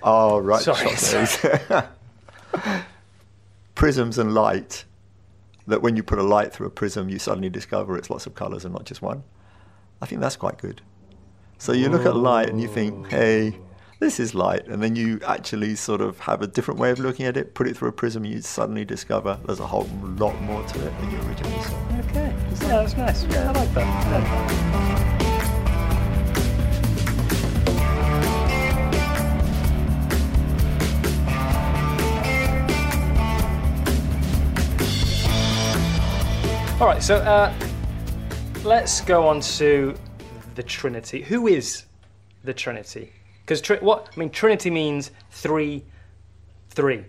Oh, 0.03 0.39
right. 0.39 0.61
Sorry, 0.61 0.91
chocolate. 0.97 1.89
Prisms 3.75 4.19
and 4.19 4.35
light. 4.35 4.85
That 5.69 5.81
when 5.81 5.95
you 5.95 6.03
put 6.03 6.19
a 6.19 6.25
light 6.25 6.53
through 6.53 6.67
a 6.67 6.71
prism, 6.71 7.09
you 7.09 7.21
suddenly 7.21 7.49
discover 7.49 7.97
it's 7.97 8.11
lots 8.11 8.27
of 8.27 8.35
colours 8.35 8.65
and 8.65 8.75
not 8.75 8.85
just 8.85 9.01
one. 9.01 9.23
I 10.01 10.07
think 10.07 10.21
that's 10.21 10.35
quite 10.37 10.59
good. 10.59 10.83
So 11.59 11.73
you 11.73 11.89
look 11.89 12.05
at 12.05 12.17
light 12.17 12.49
and 12.49 12.61
you 12.61 12.67
think, 12.67 13.09
hey, 13.09 13.57
this 14.02 14.18
is 14.18 14.35
light, 14.35 14.66
and 14.66 14.82
then 14.82 14.97
you 14.97 15.21
actually 15.25 15.76
sort 15.76 16.00
of 16.00 16.18
have 16.18 16.42
a 16.42 16.47
different 16.49 16.80
way 16.80 16.90
of 16.90 16.99
looking 16.99 17.25
at 17.25 17.37
it. 17.37 17.54
Put 17.54 17.68
it 17.68 17.76
through 17.76 17.90
a 17.90 17.92
prism, 17.92 18.25
you 18.25 18.42
suddenly 18.42 18.85
discover 18.85 19.38
there's 19.47 19.61
a 19.61 19.66
whole 19.66 19.88
lot 20.16 20.35
more 20.42 20.61
to 20.61 20.85
it 20.85 20.99
than 20.99 21.11
you 21.12 21.18
originally 21.18 21.62
saw. 21.62 21.76
Okay. 22.09 22.35
Yeah, 22.62 22.82
that's 22.82 22.97
nice. 22.97 23.23
Yeah, 23.26 23.49
I 23.49 23.52
like 23.52 23.73
that. 23.75 23.87
That. 24.11 25.12
All 36.80 36.88
right, 36.88 37.00
so 37.00 37.18
uh, 37.18 37.54
let's 38.64 39.00
go 39.02 39.28
on 39.28 39.40
to 39.42 39.94
the 40.56 40.64
Trinity. 40.64 41.23
Who 41.23 41.47
is 41.47 41.85
the 42.42 42.52
Trinity? 42.52 43.12
Because 43.45 43.61
tri- 43.61 43.79
what 43.79 44.09
I 44.15 44.19
mean, 44.21 44.31
Trinity 44.31 44.71
means 44.71 45.11
three, 45.31 45.85
three. 46.71 47.05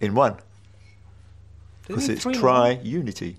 In 0.00 0.14
one, 0.14 0.34
Does 0.34 2.08
it 2.08 2.14
because 2.14 2.26
it's 2.26 2.38
tri 2.38 2.80
unity. 2.82 3.36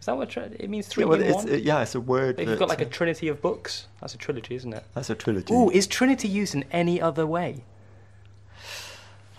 Is 0.00 0.06
that 0.06 0.16
what 0.16 0.28
tri- 0.28 0.50
it 0.58 0.68
means? 0.68 0.86
Three 0.86 1.04
Yeah, 1.04 1.08
well, 1.08 1.20
in 1.20 1.26
it's, 1.26 1.34
one. 1.36 1.48
it- 1.48 1.62
yeah, 1.62 1.80
it's 1.82 1.94
a 1.94 2.00
word. 2.00 2.38
If 2.38 2.48
you've 2.48 2.58
got 2.58 2.68
like 2.68 2.80
a 2.82 2.84
trinity 2.86 3.28
of 3.28 3.40
books, 3.40 3.86
that's 4.00 4.14
a 4.14 4.18
trilogy, 4.18 4.54
isn't 4.54 4.72
it? 4.72 4.84
that's 4.94 5.08
a 5.08 5.14
trilogy. 5.14 5.54
Ooh, 5.54 5.70
is 5.70 5.86
Trinity 5.86 6.28
used 6.28 6.54
in 6.54 6.64
any 6.70 7.00
other 7.00 7.26
way? 7.26 7.64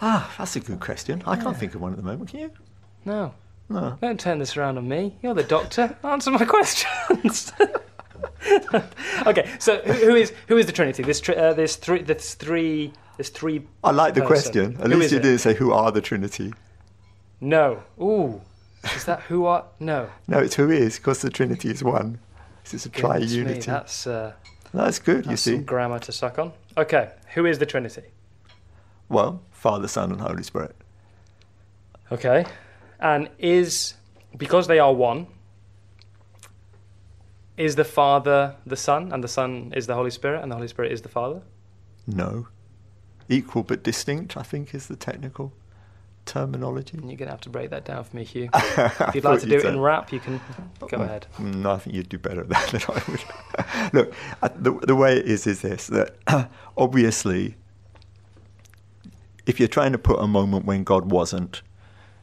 Ah, 0.02 0.34
that's 0.38 0.56
a 0.56 0.60
good 0.60 0.80
question. 0.80 1.24
I 1.26 1.36
can't 1.36 1.56
think 1.56 1.76
of 1.76 1.82
one 1.82 1.92
at 1.92 1.98
the 1.98 2.04
moment. 2.04 2.30
Can 2.30 2.40
you? 2.42 2.52
No. 3.06 3.34
No. 3.70 3.98
Don't 4.02 4.20
turn 4.20 4.40
this 4.40 4.58
around 4.58 4.78
on 4.78 4.88
me. 4.88 5.16
You're 5.24 5.34
the 5.34 5.44
doctor. 5.44 5.96
Answer 6.04 6.32
my 6.32 6.46
questions. 6.56 7.52
okay, 9.28 9.50
so 9.60 9.78
who, 9.80 9.94
who 9.94 10.16
is 10.16 10.34
who 10.48 10.58
is 10.58 10.66
the 10.66 10.72
Trinity? 10.72 11.04
This 11.04 11.20
tri- 11.20 11.36
uh, 11.36 11.54
there's 11.54 11.76
three. 11.76 12.02
There's 12.04 12.34
three. 12.36 12.94
There's 13.18 13.30
three. 13.30 13.66
I 13.84 13.92
like 13.92 14.14
the 14.14 14.22
person. 14.22 14.52
question. 14.74 14.78
At 14.82 14.92
Who 14.92 14.98
least 15.00 15.12
you 15.14 15.20
it? 15.20 15.22
didn't 15.24 15.40
say 15.40 15.54
who 15.54 15.72
are 15.72 15.92
the 15.92 16.02
Trinity. 16.02 16.54
No. 17.42 17.82
Ooh. 18.02 18.42
Is 18.96 19.06
that 19.06 19.22
who 19.22 19.46
are? 19.46 19.66
No. 19.80 20.10
No, 20.28 20.40
it's 20.40 20.56
who 20.56 20.70
is, 20.70 20.98
because 20.98 21.22
the 21.22 21.30
Trinity 21.30 21.70
is 21.70 21.84
one. 21.84 22.20
It's 22.64 22.86
a 22.86 22.90
Goodness 22.90 23.32
me, 23.34 23.44
triunity. 23.44 23.66
that's 23.66 24.06
uh, 24.08 24.34
That's 24.74 25.00
good, 25.00 25.26
you 25.26 25.30
that's 25.32 25.42
see. 25.44 25.56
some 25.56 25.64
grammar 25.64 26.00
to 26.00 26.12
suck 26.12 26.38
on. 26.40 26.52
Okay, 26.78 27.12
who 27.34 27.46
is 27.46 27.58
the 27.60 27.66
Trinity? 27.66 28.02
Well, 29.08 29.42
Father, 29.52 29.88
Son, 29.88 30.12
and 30.12 30.20
Holy 30.20 30.44
Spirit. 30.44 30.76
Okay, 32.12 32.46
and 33.00 33.30
is 33.40 33.94
because 34.38 34.68
they 34.68 34.80
are 34.80 34.94
one. 34.94 35.28
Is 37.58 37.76
the 37.76 37.86
Father 37.86 38.56
the 38.66 38.76
Son, 38.76 39.12
and 39.12 39.24
the 39.24 39.28
Son 39.28 39.74
is 39.76 39.88
the 39.88 39.96
Holy 39.96 40.12
Spirit, 40.12 40.42
and 40.42 40.52
the 40.52 40.56
Holy 40.56 40.68
Spirit 40.68 40.92
is 40.92 41.02
the 41.02 41.10
Father? 41.10 41.42
No. 42.06 42.48
Equal 43.30 43.64
but 43.64 43.84
distinct, 43.84 44.38
I 44.38 44.44
think, 44.44 44.74
is 44.76 44.88
the 44.88 44.96
technical 44.96 45.54
terminology. 46.26 46.98
And 46.98 47.10
You're 47.10 47.18
going 47.18 47.28
to 47.28 47.34
have 47.34 47.42
to 47.42 47.50
break 47.50 47.70
that 47.70 47.86
down 47.86 48.04
for 48.04 48.16
me, 48.16 48.24
Hugh. 48.24 48.50
If 48.54 49.16
you'd 49.16 49.24
like 49.24 49.40
to 49.42 49.48
do 49.48 49.58
it 49.58 49.66
in 49.66 49.80
rap, 49.80 50.12
you 50.12 50.20
can 50.20 50.40
go 50.80 50.88
mm, 50.88 51.04
ahead. 51.04 51.28
No, 51.40 51.72
I 51.72 51.78
think 51.78 51.96
you'd 51.96 52.10
do 52.10 52.18
better 52.18 52.42
at 52.42 52.50
that 52.50 52.70
than 52.72 52.82
I 52.90 53.02
would. 53.08 53.94
Look, 53.94 54.14
the, 54.62 54.80
the 54.86 54.96
way 54.96 55.18
it 55.18 55.26
is 55.26 55.48
is 55.48 55.62
this 55.62 55.88
that 55.88 56.16
obviously, 56.78 57.56
if 59.46 59.60
you're 59.60 59.70
trying 59.70 59.92
to 59.94 59.98
put 59.98 60.20
a 60.20 60.28
moment 60.28 60.66
when 60.66 60.84
God 60.84 61.12
wasn't, 61.12 61.62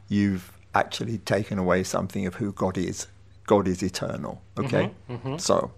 you've 0.07 0.51
actually 0.75 1.17
taken 1.19 1.57
away 1.57 1.83
something 1.83 2.25
of 2.25 2.35
who 2.35 2.51
God 2.51 2.77
is. 2.77 3.07
God 3.45 3.67
is 3.67 3.83
eternal. 3.83 4.41
Okay, 4.57 4.91
Mhm, 5.09 5.21
mhm. 5.21 5.41
so 5.41 5.71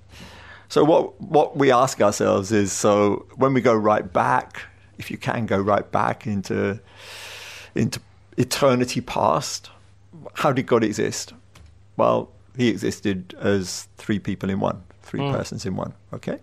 so 0.69 0.83
what 0.83 1.19
what 1.21 1.57
we 1.57 1.71
ask 1.71 2.01
ourselves 2.01 2.51
is 2.51 2.71
so 2.71 3.25
when 3.35 3.53
we 3.53 3.61
go 3.61 3.73
right 3.75 4.11
back, 4.13 4.61
if 4.97 5.09
you 5.11 5.17
can 5.17 5.45
go 5.45 5.59
right 5.59 5.89
back 5.91 6.27
into 6.27 6.79
into 7.75 7.99
eternity 8.37 9.01
past, 9.01 9.69
how 10.35 10.51
did 10.51 10.67
God 10.67 10.83
exist? 10.83 11.33
Well, 11.97 12.29
he 12.57 12.69
existed 12.69 13.33
as 13.39 13.87
three 13.97 14.19
people 14.19 14.49
in 14.49 14.59
one, 14.59 14.83
three 15.03 15.21
Mm. 15.21 15.31
persons 15.31 15.65
in 15.65 15.75
one. 15.75 15.93
Okay, 16.13 16.39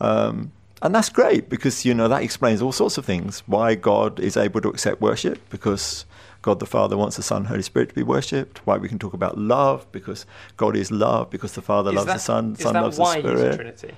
um, 0.00 0.52
and 0.82 0.94
that's 0.94 1.08
great 1.08 1.48
because 1.48 1.84
you 1.84 1.94
know 1.94 2.08
that 2.08 2.22
explains 2.22 2.60
all 2.62 2.72
sorts 2.72 2.98
of 2.98 3.04
things. 3.04 3.42
Why 3.46 3.74
God 3.74 4.18
is 4.20 4.36
able 4.36 4.60
to 4.60 4.68
accept 4.68 5.00
worship 5.00 5.38
because 5.50 6.04
God 6.42 6.58
the 6.60 6.66
Father 6.66 6.96
wants 6.96 7.16
the 7.16 7.22
Son, 7.22 7.44
Holy 7.46 7.62
Spirit 7.62 7.88
to 7.90 7.94
be 7.94 8.02
worshipped. 8.02 8.66
Why 8.66 8.76
we 8.76 8.88
can 8.88 8.98
talk 8.98 9.14
about 9.14 9.38
love 9.38 9.86
because 9.92 10.26
God 10.56 10.76
is 10.76 10.90
love 10.90 11.30
because 11.30 11.52
the 11.52 11.62
Father 11.62 11.90
Is 11.90 11.96
loves 11.96 12.06
that- 12.08 12.12
the 12.14 12.18
Son, 12.20 12.52
is 12.58 12.62
Son 12.62 12.74
loves 12.74 12.98
why 12.98 13.20
the 13.20 13.30
he's 13.30 13.38
a 13.38 13.38
Spirit. 13.52 13.54
Trinity? 13.56 13.94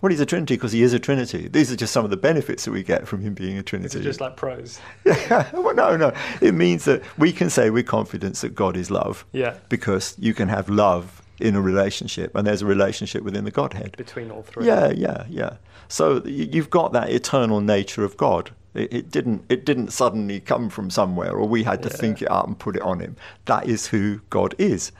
Well, 0.00 0.10
he's 0.10 0.20
a 0.20 0.26
Trinity 0.26 0.54
because 0.54 0.70
he 0.70 0.82
is 0.82 0.92
a 0.92 1.00
Trinity. 1.00 1.48
These 1.48 1.72
are 1.72 1.76
just 1.76 1.92
some 1.92 2.04
of 2.04 2.10
the 2.12 2.16
benefits 2.16 2.64
that 2.66 2.70
we 2.70 2.84
get 2.84 3.08
from 3.08 3.20
him 3.20 3.34
being 3.34 3.58
a 3.58 3.64
Trinity. 3.64 3.98
It's 3.98 4.04
just 4.04 4.20
like 4.20 4.36
prose? 4.36 4.78
Yeah, 5.04 5.50
well, 5.52 5.74
no, 5.74 5.96
no. 5.96 6.12
It 6.40 6.54
means 6.54 6.84
that 6.84 7.02
we 7.18 7.32
can 7.32 7.50
say 7.50 7.68
with 7.70 7.86
confidence 7.86 8.42
that 8.42 8.54
God 8.54 8.76
is 8.76 8.92
love 8.92 9.26
Yeah, 9.32 9.54
because 9.68 10.14
you 10.16 10.34
can 10.34 10.48
have 10.50 10.68
love 10.68 11.20
in 11.40 11.56
a 11.56 11.60
relationship 11.60 12.36
and 12.36 12.46
there's 12.46 12.62
a 12.62 12.66
relationship 12.66 13.24
within 13.24 13.44
the 13.44 13.50
Godhead. 13.50 13.96
between 13.96 14.30
all 14.30 14.42
three. 14.42 14.66
Yeah, 14.66 14.90
yeah, 14.90 15.24
yeah. 15.28 15.56
So 15.88 16.22
you've 16.24 16.70
got 16.70 16.92
that 16.92 17.10
eternal 17.10 17.60
nature 17.60 18.04
of 18.04 18.16
God. 18.16 18.50
It, 18.78 18.92
it 18.92 19.10
didn't. 19.10 19.44
It 19.48 19.64
didn't 19.66 19.92
suddenly 19.92 20.40
come 20.40 20.70
from 20.70 20.90
somewhere, 20.90 21.32
or 21.32 21.46
we 21.48 21.64
had 21.64 21.82
to 21.82 21.88
Yeah. 21.88 21.96
think 21.96 22.22
it 22.22 22.30
up 22.30 22.46
and 22.46 22.58
put 22.58 22.76
it 22.76 22.82
on 22.82 23.00
him. 23.00 23.16
That 23.46 23.66
is 23.66 23.88
who 23.88 24.20
God 24.30 24.54
is, 24.58 24.92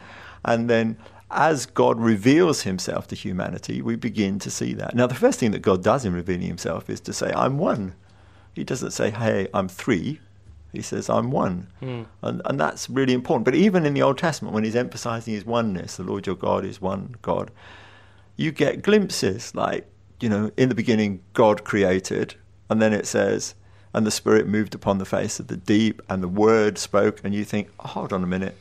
and 0.45 0.69
then 0.69 0.97
as 1.31 1.67
God 1.67 2.01
reveals 2.01 2.63
Himself 2.63 3.07
to 3.09 3.15
humanity, 3.15 3.83
we 3.83 3.97
begin 3.97 4.39
to 4.39 4.51
see 4.51 4.73
that. 4.75 4.95
Now, 4.95 5.07
the 5.07 5.15
first 5.15 5.39
thing 5.39 5.51
that 5.51 5.61
God 5.61 5.83
does 5.83 6.05
in 6.07 6.15
revealing 6.15 6.47
Himself 6.47 6.89
is 6.89 7.01
to 7.01 7.13
say, 7.13 7.31
"I'm 7.37 7.59
one." 7.59 7.95
He 8.55 8.65
doesn't 8.65 8.93
say, 8.93 9.11
"Hey, 9.11 9.47
I'm 9.53 9.69
three. 9.69 10.21
He 10.73 10.83
says, 10.83 11.09
"I'm 11.11 11.31
one." 11.31 11.67
Hmm. 11.81 12.03
And, 12.23 12.41
and 12.47 12.59
that's 12.59 12.89
really 12.89 13.13
important. 13.13 13.45
But 13.45 13.55
even 13.55 13.85
in 13.87 13.95
the 13.95 14.03
Old 14.03 14.19
Testament, 14.19 14.55
when 14.55 14.65
he's 14.65 14.75
emphasizing 14.77 15.35
his 15.35 15.45
oneness, 15.45 15.97
the 15.97 16.03
Lord 16.03 16.27
your 16.27 16.37
God 16.37 16.65
is 16.65 16.81
one 16.81 17.15
God, 17.23 17.51
you 18.37 18.51
get 18.51 18.83
glimpses 18.83 19.55
like, 19.55 19.87
you 20.21 20.29
know, 20.31 20.51
in 20.57 20.69
the 20.71 20.75
beginning, 20.75 21.21
God 21.35 21.63
created, 21.65 22.35
and 22.71 22.81
then 22.81 22.93
it 22.93 23.07
says, 23.07 23.55
and 23.95 24.07
the 24.07 24.11
Spirit 24.11 24.47
moved 24.47 24.75
upon 24.75 24.99
the 24.99 25.04
face 25.04 25.40
of 25.40 25.47
the 25.49 25.57
deep, 25.57 26.02
and 26.09 26.23
the 26.23 26.28
Word 26.28 26.78
spoke, 26.78 27.21
and 27.25 27.35
you 27.35 27.45
think, 27.45 27.68
oh, 27.80 27.88
hold 27.88 28.12
on 28.12 28.23
a 28.23 28.26
minute, 28.26 28.57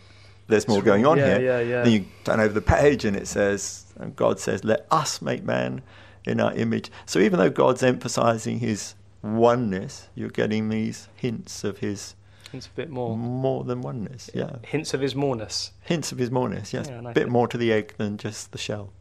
there's 0.48 0.68
more 0.68 0.82
going 0.82 1.06
on 1.06 1.18
yeah, 1.18 1.38
here. 1.38 1.40
yeah, 1.42 1.60
yeah. 1.60 1.84
Then 1.84 1.92
you 1.94 2.06
turn 2.24 2.40
over 2.40 2.54
the 2.54 2.62
page, 2.62 3.04
and 3.06 3.16
it 3.18 3.28
says, 3.28 3.86
and 4.00 4.16
God 4.16 4.40
says, 4.40 4.64
let 4.64 4.86
us 4.92 5.22
make 5.22 5.44
man 5.44 5.82
in 6.26 6.40
our 6.40 6.54
image. 6.54 6.90
So 7.06 7.20
even 7.20 7.40
though 7.40 7.50
God's 7.50 7.84
emphasizing 7.84 8.60
his 8.60 8.96
oneness, 9.22 10.08
you're 10.16 10.30
getting 10.30 10.70
these 10.70 11.10
hints 11.16 11.64
of 11.64 11.80
his 11.80 12.16
It's 12.54 12.68
a 12.68 12.72
bit 12.72 12.90
more. 12.90 13.18
more 13.18 13.64
than 13.64 13.82
oneness. 13.82 14.30
Yeah. 14.34 14.58
Hints 14.64 14.94
of 14.94 15.02
his 15.02 15.16
moreness. 15.16 15.72
Hints 15.82 16.12
of 16.12 16.18
his 16.18 16.32
moreness, 16.32 16.74
yes. 16.74 16.88
Yeah, 16.90 17.10
A 17.10 17.14
bit 17.14 17.30
more 17.30 17.48
to 17.48 17.58
the 17.58 17.74
egg 17.74 17.94
than 17.98 18.18
just 18.18 18.52
the 18.52 18.58
shell. 18.58 18.92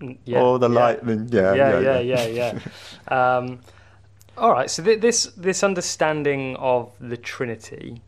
Mm, 0.00 0.18
Yeah, 0.24 0.40
or 0.42 0.58
the 0.58 0.68
yeah. 0.68 0.74
light 0.78 1.04
than, 1.04 1.28
yeah, 1.28 1.54
yeah, 1.54 1.78
yeah, 1.80 1.98
yeah, 2.00 2.26
yeah, 2.26 2.58
yeah. 3.08 3.36
um, 3.38 3.60
all 4.36 4.52
right. 4.52 4.70
So 4.70 4.82
th- 4.82 5.00
this 5.00 5.24
this 5.36 5.62
understanding 5.62 6.56
of 6.56 6.92
the 7.00 7.16
Trinity 7.16 8.02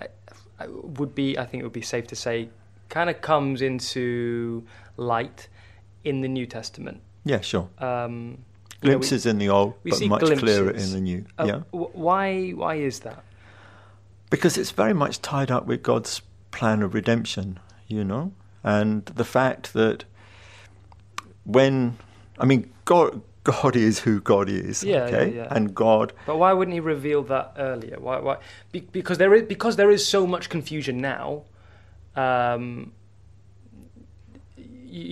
uh, 0.00 0.06
uh, 0.60 0.66
would 0.68 1.14
be, 1.14 1.38
I 1.38 1.44
think, 1.46 1.60
it 1.60 1.64
would 1.64 1.72
be 1.72 1.82
safe 1.82 2.06
to 2.08 2.16
say, 2.16 2.48
kind 2.88 3.10
of 3.10 3.20
comes 3.20 3.62
into 3.62 4.64
light 4.96 5.48
in 6.04 6.20
the 6.20 6.28
New 6.28 6.46
Testament. 6.46 7.00
Yeah, 7.24 7.40
sure. 7.40 7.68
Um, 7.78 8.38
you 8.82 8.90
know, 8.90 8.96
we- 8.98 9.06
Glimpses 9.06 9.26
in 9.26 9.38
the 9.38 9.48
old, 9.48 9.74
but 9.84 10.00
much 10.06 10.38
clearer 10.38 10.70
in 10.70 10.92
the 10.92 11.00
new. 11.00 11.24
uh, 11.38 11.44
yeah. 11.46 11.58
wh- 11.70 11.94
why 11.96 12.50
why 12.50 12.74
is 12.76 13.00
that? 13.00 13.24
Because 14.30 14.58
it's 14.58 14.70
very 14.72 14.94
much 14.94 15.22
tied 15.22 15.50
up 15.50 15.66
with 15.66 15.82
God's 15.82 16.20
plan 16.50 16.82
of 16.82 16.92
redemption, 16.94 17.58
you 17.86 18.04
know? 18.04 18.32
And 18.62 19.04
the 19.06 19.24
fact 19.24 19.72
that 19.74 20.04
when, 21.44 21.96
I 22.38 22.44
mean, 22.46 22.72
God, 22.84 23.20
God 23.44 23.76
is 23.76 24.00
who 24.00 24.20
God 24.20 24.48
is, 24.48 24.82
Yeah, 24.82 25.02
okay? 25.04 25.28
yeah, 25.30 25.42
yeah. 25.44 25.48
And 25.54 25.74
God, 25.74 26.12
But 26.26 26.38
why 26.38 26.52
wouldn't 26.54 26.72
he 26.74 26.80
reveal 26.80 27.22
that 27.24 27.52
earlier? 27.58 27.98
Why? 28.00 28.18
Why? 28.18 28.38
Be, 28.72 28.80
because 28.80 29.18
there 29.18 29.34
is 29.34 29.42
because 29.42 29.76
there 29.76 29.90
is 29.90 30.06
so 30.06 30.26
much 30.26 30.48
confusion 30.48 30.98
now. 30.98 31.42
Um, 32.16 32.92
y- 34.56 34.64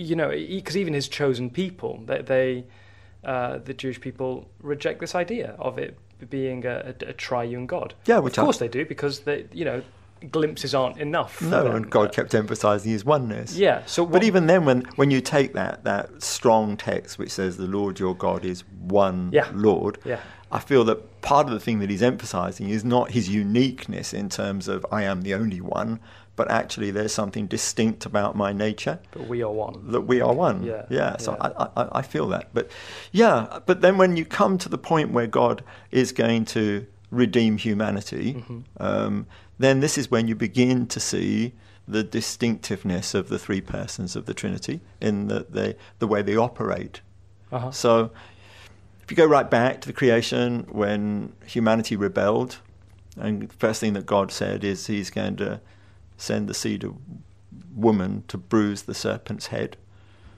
you 0.09 0.15
know, 0.15 0.29
because 0.31 0.77
even 0.77 0.93
his 0.93 1.07
chosen 1.07 1.49
people, 1.49 2.01
they, 2.05 2.21
they 2.21 2.65
uh, 3.23 3.59
the 3.59 3.73
Jewish 3.73 4.01
people, 4.01 4.49
reject 4.61 4.99
this 4.99 5.15
idea 5.15 5.55
of 5.59 5.77
it 5.77 5.97
being 6.29 6.65
a, 6.65 6.93
a, 7.01 7.09
a 7.09 7.13
triune 7.13 7.65
God. 7.67 7.93
yeah, 8.05 8.17
Of 8.17 8.23
which 8.23 8.37
I, 8.39 8.43
course 8.43 8.57
they 8.57 8.67
do, 8.67 8.85
because 8.85 9.21
they, 9.21 9.45
you 9.53 9.65
know, 9.65 9.81
glimpses 10.31 10.73
aren't 10.75 10.97
enough. 10.97 11.41
no, 11.41 11.63
them. 11.63 11.75
and 11.75 11.89
God 11.89 12.09
Uh, 12.09 12.11
kept 12.11 12.33
emphasizing 12.35 12.91
his 12.91 13.03
oneness. 13.05 13.55
Yeah. 13.57 13.81
So, 13.85 14.05
But 14.05 14.23
even 14.23 14.47
then, 14.47 14.65
when, 14.65 14.81
when 14.95 15.11
you 15.11 15.21
take 15.21 15.53
that, 15.53 15.83
that 15.83 16.21
strong 16.23 16.77
text 16.77 17.17
which 17.17 17.31
says 17.31 17.57
the 17.57 17.67
Lord 17.67 17.99
your 17.99 18.15
God 18.15 18.45
is 18.45 18.63
one 18.79 19.29
Yeah. 19.31 19.47
Lord, 19.53 19.97
yeah, 20.05 20.19
I 20.51 20.59
feel 20.59 20.83
that 20.85 21.21
part 21.21 21.47
of 21.47 21.53
the 21.53 21.59
thing 21.59 21.79
that 21.79 21.89
he's 21.89 22.03
emphasizing 22.03 22.69
is 22.69 22.83
not 22.85 23.11
his 23.11 23.29
uniqueness 23.29 24.13
in 24.13 24.29
terms 24.29 24.67
of 24.67 24.85
I 24.91 25.03
am 25.03 25.21
the 25.23 25.33
only 25.33 25.61
one, 25.61 25.99
but 26.35 26.49
actually 26.49 26.91
there's 26.91 27.13
something 27.13 27.45
distinct 27.47 28.05
about 28.05 28.35
my 28.35 28.51
nature 28.53 28.99
but 29.11 29.27
we 29.27 29.41
are 29.43 29.51
one. 29.51 29.91
that 29.91 30.01
we 30.01 30.19
are 30.21 30.33
one. 30.33 30.63
Yeah, 30.63 30.85
yeah. 30.89 31.17
So 31.17 31.31
yeah. 31.39 31.51
I, 31.57 31.81
I, 31.83 31.87
I 31.99 32.01
feel 32.01 32.27
that. 32.29 32.49
But 32.53 32.69
yeah, 33.11 33.59
but 33.65 33.81
then 33.81 33.97
when 33.97 34.15
you 34.17 34.25
come 34.25 34.57
to 34.59 34.69
the 34.69 34.77
point 34.77 35.11
where 35.11 35.27
God 35.27 35.63
is 35.91 36.11
going 36.11 36.45
to 36.45 36.85
redeem 37.13 37.57
humanity, 37.57 38.43
Mhm. 38.47 38.63
um, 38.79 39.27
then 39.59 39.79
this 39.79 39.97
is 39.97 40.09
when 40.09 40.27
you 40.27 40.35
begin 40.35 40.87
to 40.87 40.99
see 40.99 41.53
the 41.87 42.03
distinctiveness 42.03 43.13
of 43.13 43.27
the 43.29 43.37
three 43.37 43.61
persons 43.61 44.15
of 44.15 44.25
the 44.25 44.33
Trinity 44.33 44.79
in 45.01 45.27
the, 45.27 45.45
the, 45.49 45.75
the 45.99 46.07
way 46.07 46.21
they 46.21 46.35
operate. 46.35 47.01
Uh-huh. 47.51 47.71
So 47.71 48.11
if 49.03 49.11
you 49.11 49.17
go 49.17 49.25
right 49.25 49.49
back 49.49 49.81
to 49.81 49.87
the 49.87 49.93
creation 49.93 50.65
when 50.71 51.33
humanity 51.45 51.95
rebelled, 51.95 52.57
and 53.17 53.49
the 53.49 53.53
first 53.53 53.79
thing 53.81 53.93
that 53.93 54.05
God 54.05 54.31
said 54.31 54.63
is 54.63 54.87
he's 54.87 55.09
going 55.09 55.35
to 55.37 55.59
send 56.17 56.47
the 56.47 56.53
seed 56.53 56.83
of 56.83 56.95
woman 57.75 58.23
to 58.29 58.37
bruise 58.37 58.83
the 58.83 58.93
serpent's 58.93 59.47
head. 59.47 59.77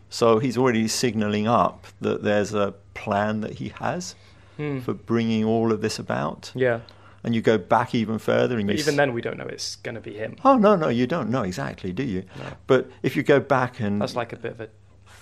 So 0.10 0.40
he's 0.40 0.58
already 0.58 0.88
signaling 0.88 1.48
up 1.48 1.88
that 2.02 2.24
there's 2.24 2.54
a 2.54 2.74
plan 2.94 3.42
that 3.42 3.56
he 3.56 3.70
has 3.80 4.16
Hmm. 4.58 4.80
for 4.80 4.94
bringing 4.94 5.44
all 5.44 5.72
of 5.72 5.82
this 5.82 6.00
about. 6.00 6.52
Yeah. 6.56 6.80
And 7.24 7.34
you 7.34 7.42
go 7.42 7.58
back 7.58 7.96
even 7.96 8.20
further 8.20 8.58
and 8.60 8.70
even 8.70 8.94
s- 8.94 8.96
then, 8.98 9.12
we 9.14 9.22
don't 9.22 9.38
know 9.38 9.46
it's 9.48 9.78
going 9.78 9.96
to 9.96 10.02
be 10.02 10.14
him. 10.14 10.36
Oh 10.46 10.58
no, 10.58 10.76
no, 10.76 10.90
you 10.90 11.08
don't 11.08 11.30
know 11.30 11.42
exactly, 11.44 11.92
do 11.92 12.04
you? 12.04 12.24
No. 12.38 12.46
But 12.68 12.88
if 13.02 13.16
you 13.16 13.24
go 13.24 13.40
back 13.40 13.80
and 13.80 14.00
That's 14.02 14.16
like 14.16 14.32
a 14.32 14.38
bit 14.38 14.52
of 14.52 14.62
a 14.62 14.70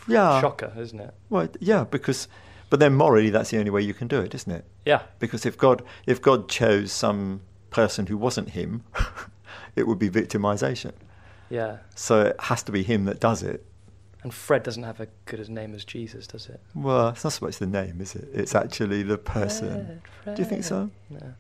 yeah, 0.07 0.41
shocker, 0.41 0.73
isn't 0.77 0.99
it? 0.99 1.13
well, 1.29 1.47
yeah, 1.61 1.85
because 1.85 2.27
but 2.69 2.79
then 2.81 2.93
morally 2.95 3.29
that's 3.29 3.51
the 3.51 3.57
only 3.59 3.71
way 3.71 3.81
you 3.81 3.93
can 3.93 4.07
do 4.09 4.19
it, 4.19 4.35
isn't 4.35 4.51
it? 4.51 4.65
Yeah. 4.85 5.03
Because 5.19 5.45
if 5.45 5.57
God 5.57 5.81
if 6.05 6.21
God 6.21 6.49
chose 6.49 6.91
some 6.91 7.41
person 7.69 8.07
who 8.07 8.17
wasn't 8.17 8.49
him, 8.49 8.83
it 9.77 9.87
would 9.87 9.99
be 9.99 10.09
victimization. 10.09 10.91
Yeah. 11.49 11.77
So 11.95 12.21
it 12.21 12.35
has 12.39 12.63
to 12.63 12.71
be 12.73 12.83
him 12.83 13.05
that 13.05 13.19
does 13.21 13.43
it. 13.43 13.65
And 14.23 14.33
Fred 14.33 14.63
doesn't 14.63 14.83
have 14.83 14.99
a 15.01 15.07
good 15.25 15.39
as 15.39 15.49
name 15.49 15.75
as 15.75 15.83
Jesus, 15.83 16.27
does 16.27 16.47
it? 16.47 16.59
Well, 16.73 17.09
it's 17.09 17.23
not 17.23 17.33
so 17.33 17.45
much 17.45 17.57
the 17.57 17.67
name, 17.67 17.99
is 18.01 18.15
it? 18.15 18.27
It's 18.33 18.55
actually 18.55 19.03
the 19.03 19.17
person. 19.17 20.01
Fred, 20.23 20.35
Do 20.35 20.41
you 20.41 20.47
think 20.47 20.63
so? 20.63 20.89
No. 21.09 21.33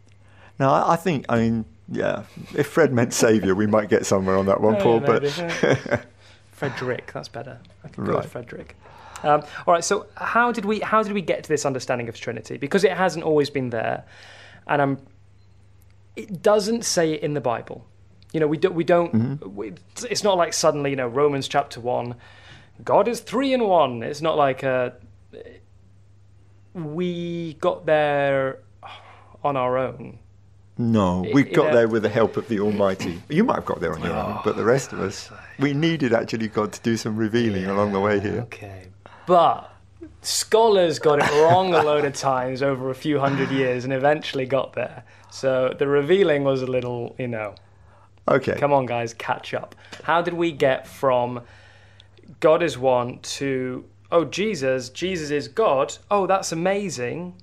No, 0.59 0.69
I, 0.69 0.93
I 0.93 0.95
think. 0.97 1.25
I 1.29 1.37
mean, 1.37 1.65
yeah. 1.89 2.23
If 2.55 2.67
Fred 2.67 2.93
meant 2.93 3.13
saviour, 3.13 3.55
we 3.55 3.67
might 3.67 3.89
get 3.89 4.05
somewhere 4.05 4.37
on 4.37 4.45
that 4.47 4.59
one, 4.61 4.75
Yeah, 4.75 4.83
Paul. 4.83 4.99
maybe, 4.99 5.31
But 5.37 6.05
Frederick, 6.51 7.11
that's 7.13 7.29
better. 7.29 7.59
I 7.83 7.87
can 7.87 8.05
go 8.05 8.13
Right. 8.15 8.25
Frederick. 8.25 8.75
Um, 9.23 9.43
all 9.65 9.73
right. 9.73 9.83
So 9.83 10.05
how 10.15 10.51
did 10.51 10.65
we 10.65 10.79
how 10.81 11.01
did 11.01 11.13
we 11.13 11.21
get 11.21 11.43
to 11.43 11.49
this 11.49 11.65
understanding 11.65 12.09
of 12.09 12.19
Trinity? 12.19 12.57
Because 12.57 12.83
it 12.83 12.91
hasn't 12.91 13.23
always 13.23 13.49
been 13.49 13.69
there, 13.69 14.03
and 14.67 14.81
um, 14.81 14.97
it 16.15 16.41
doesn't 16.43 16.83
say 16.83 17.13
it 17.13 17.21
in 17.21 17.33
the 17.33 17.41
Bible. 17.41 17.85
You 18.33 18.39
know, 18.41 18.47
we 18.47 18.57
don't. 18.57 18.75
we 18.75 18.83
don't. 18.83 19.13
Mm-hmm. 19.13 19.55
We, 19.55 19.73
it's 20.09 20.23
not 20.23 20.37
like 20.37 20.53
suddenly 20.53 20.89
you 20.89 20.95
know 20.97 21.07
Romans 21.07 21.47
chapter 21.47 21.79
one, 21.79 22.15
God 22.83 23.07
is 23.07 23.19
three 23.21 23.53
in 23.53 23.63
one. 23.67 24.03
It's 24.03 24.21
not 24.21 24.37
like 24.37 24.63
uh, 24.63 24.91
we 26.73 27.53
got 27.55 27.85
there 27.85 28.59
on 29.43 29.55
our 29.57 29.77
own. 29.77 30.19
no, 30.77 31.23
I- 31.25 31.31
we 31.33 31.45
in 31.47 31.53
got 31.53 31.69
a- 31.69 31.73
there 31.75 31.87
with 31.87 32.03
the 32.03 32.09
help 32.09 32.35
of 32.37 32.47
the 32.47 32.59
Almighty. 32.59 33.21
You 33.29 33.43
might 33.43 33.55
have 33.55 33.65
got 33.65 33.79
there 33.79 33.93
on 33.93 34.01
your 34.01 34.15
own, 34.15 34.39
but 34.43 34.55
the 34.55 34.63
rest 34.63 34.91
of 34.91 34.99
us, 34.99 35.29
we 35.59 35.73
needed 35.73 36.13
actually 36.13 36.47
God 36.47 36.71
to 36.73 36.81
do 36.81 36.97
some 36.97 37.15
revealing 37.15 37.65
along 37.65 37.91
the 37.93 37.99
way 37.99 38.19
here. 38.19 38.41
Okay. 38.41 38.87
But 39.27 39.69
scholars 40.21 40.99
got 40.99 41.19
it 41.19 41.29
wrong 41.43 41.73
a 41.73 41.83
load 41.83 42.05
of 42.05 42.13
times 42.13 42.61
over 42.63 42.89
a 42.89 42.95
few 42.95 43.19
hundred 43.19 43.51
years 43.51 43.83
and 43.83 43.93
eventually 43.93 44.45
got 44.45 44.73
there. 44.73 45.03
So 45.29 45.75
the 45.77 45.87
revealing 45.87 46.43
was 46.43 46.61
a 46.61 46.67
little, 46.67 47.15
you 47.19 47.27
know, 47.27 47.55
Okay. 48.27 48.55
come 48.57 48.73
on, 48.73 48.85
guys, 48.85 49.13
catch 49.13 49.53
up. 49.53 49.75
How 50.03 50.21
did 50.21 50.33
we 50.33 50.51
get 50.51 50.87
from 50.87 51.41
God 52.43 52.61
is 52.61 52.77
one 52.77 53.19
to, 53.19 53.85
oh, 54.11 54.25
Jesus, 54.25 54.89
Jesus 54.89 55.31
is 55.31 55.47
God, 55.47 55.97
oh, 56.11 56.27
that's 56.27 56.51
amazing, 56.51 57.41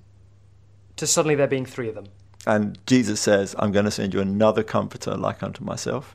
to 0.96 1.06
suddenly 1.06 1.34
there 1.34 1.46
being 1.46 1.64
three 1.64 1.88
of 1.88 1.94
them? 1.94 2.08
And 2.46 2.78
Jesus 2.86 3.18
says, 3.18 3.56
I'm 3.58 3.72
going 3.72 3.86
to 3.86 3.90
send 3.90 4.12
you 4.12 4.20
another 4.20 4.62
comforter 4.62 5.16
like 5.16 5.42
unto 5.42 5.64
myself. 5.64 6.14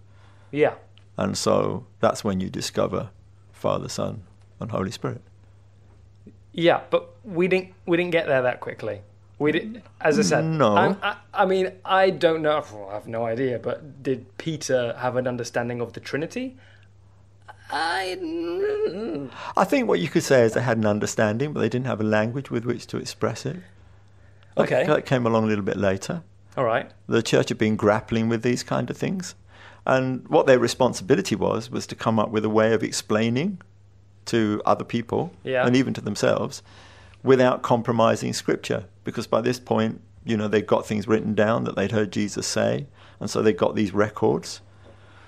Yeah. 0.52 0.76
And 1.18 1.36
so 1.36 1.88
that's 2.00 2.24
when 2.24 2.40
you 2.40 2.52
discover 2.52 3.10
Father, 3.52 3.90
Son, 3.90 4.22
and 4.60 4.70
Holy 4.70 4.92
Spirit. 4.92 5.22
Yeah, 6.52 6.82
but 6.92 7.10
we 7.24 7.48
didn't 7.48 7.74
we 7.88 7.98
didn't 7.98 8.12
get 8.12 8.28
there 8.28 8.44
that 8.44 8.60
quickly. 8.60 9.02
We 9.40 9.52
did, 9.52 9.82
as 10.00 10.20
I 10.20 10.22
said. 10.22 10.46
No. 10.46 10.76
I, 10.76 11.18
I 11.34 11.46
mean, 11.48 11.72
I 11.84 12.12
don't 12.12 12.44
know. 12.44 12.64
I 12.92 12.94
have 12.94 13.08
no 13.08 13.26
idea. 13.26 13.58
But 13.58 14.04
did 14.04 14.38
Peter 14.38 14.96
have 15.00 15.16
an 15.16 15.28
understanding 15.28 15.82
of 15.82 15.94
the 15.94 16.00
Trinity? 16.00 16.56
I. 17.72 19.28
I 19.58 19.64
think 19.64 19.88
what 19.88 20.00
you 20.00 20.08
could 20.08 20.24
say 20.24 20.44
is 20.44 20.54
they 20.54 20.62
had 20.62 20.78
an 20.78 20.86
understanding, 20.86 21.54
but 21.54 21.60
they 21.62 21.70
didn't 21.70 21.88
have 21.88 22.00
a 22.02 22.04
language 22.06 22.52
with 22.52 22.66
which 22.66 22.88
to 22.88 22.98
express 22.98 23.46
it. 23.46 23.58
Okay. 24.58 24.86
That 24.86 25.06
came 25.06 25.26
along 25.26 25.46
a 25.46 25.48
little 25.48 25.66
bit 25.66 25.78
later. 25.78 26.24
All 26.58 26.64
right. 26.64 26.90
The 27.08 27.22
church 27.22 27.50
had 27.50 27.58
been 27.58 27.76
grappling 27.76 28.30
with 28.30 28.42
these 28.44 28.64
kind 28.64 28.90
of 28.90 28.98
things. 28.98 29.36
And 29.86 30.28
what 30.28 30.48
their 30.48 30.60
responsibility 30.60 31.36
was, 31.36 31.70
was 31.70 31.86
to 31.88 31.96
come 31.96 32.18
up 32.20 32.30
with 32.30 32.46
a 32.46 32.50
way 32.50 32.74
of 32.74 32.82
explaining 32.84 33.62
to 34.26 34.62
other 34.66 34.84
people 34.84 35.34
Yeah. 35.44 35.66
and 35.68 35.76
even 35.76 35.94
to 35.94 36.02
themselves 36.02 36.64
without 37.24 37.62
compromising 37.62 38.34
scripture. 38.34 38.86
Because 39.04 39.28
by 39.28 39.42
this 39.42 39.60
point, 39.60 40.02
you 40.24 40.38
know, 40.38 40.48
they'd 40.48 40.66
got 40.66 40.86
things 40.88 41.08
written 41.08 41.36
down 41.36 41.66
that 41.66 41.76
they'd 41.76 41.92
heard 41.92 42.12
Jesus 42.12 42.48
say. 42.48 42.88
And 43.20 43.30
so 43.30 43.42
they 43.42 43.54
got 43.54 43.76
these 43.76 43.94
records. 43.94 44.62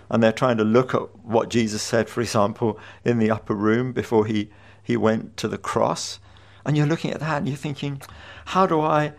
And 0.09 0.23
they're 0.23 0.31
trying 0.31 0.57
to 0.57 0.63
look 0.63 0.93
at 0.93 1.15
what 1.25 1.49
Jesus 1.49 1.81
said, 1.81 2.09
for 2.09 2.21
example, 2.21 2.79
in 3.03 3.19
the 3.19 3.31
upper 3.31 3.53
room 3.53 3.91
before 3.91 4.25
he, 4.25 4.49
he 4.81 4.95
went 4.95 5.37
to 5.37 5.47
the 5.47 5.57
cross. 5.57 6.19
And 6.65 6.77
you're 6.77 6.85
looking 6.85 7.11
at 7.11 7.19
that 7.19 7.37
and 7.37 7.47
you're 7.47 7.57
thinking, 7.57 8.01
how 8.45 8.67
do 8.67 8.81
I 8.81 9.13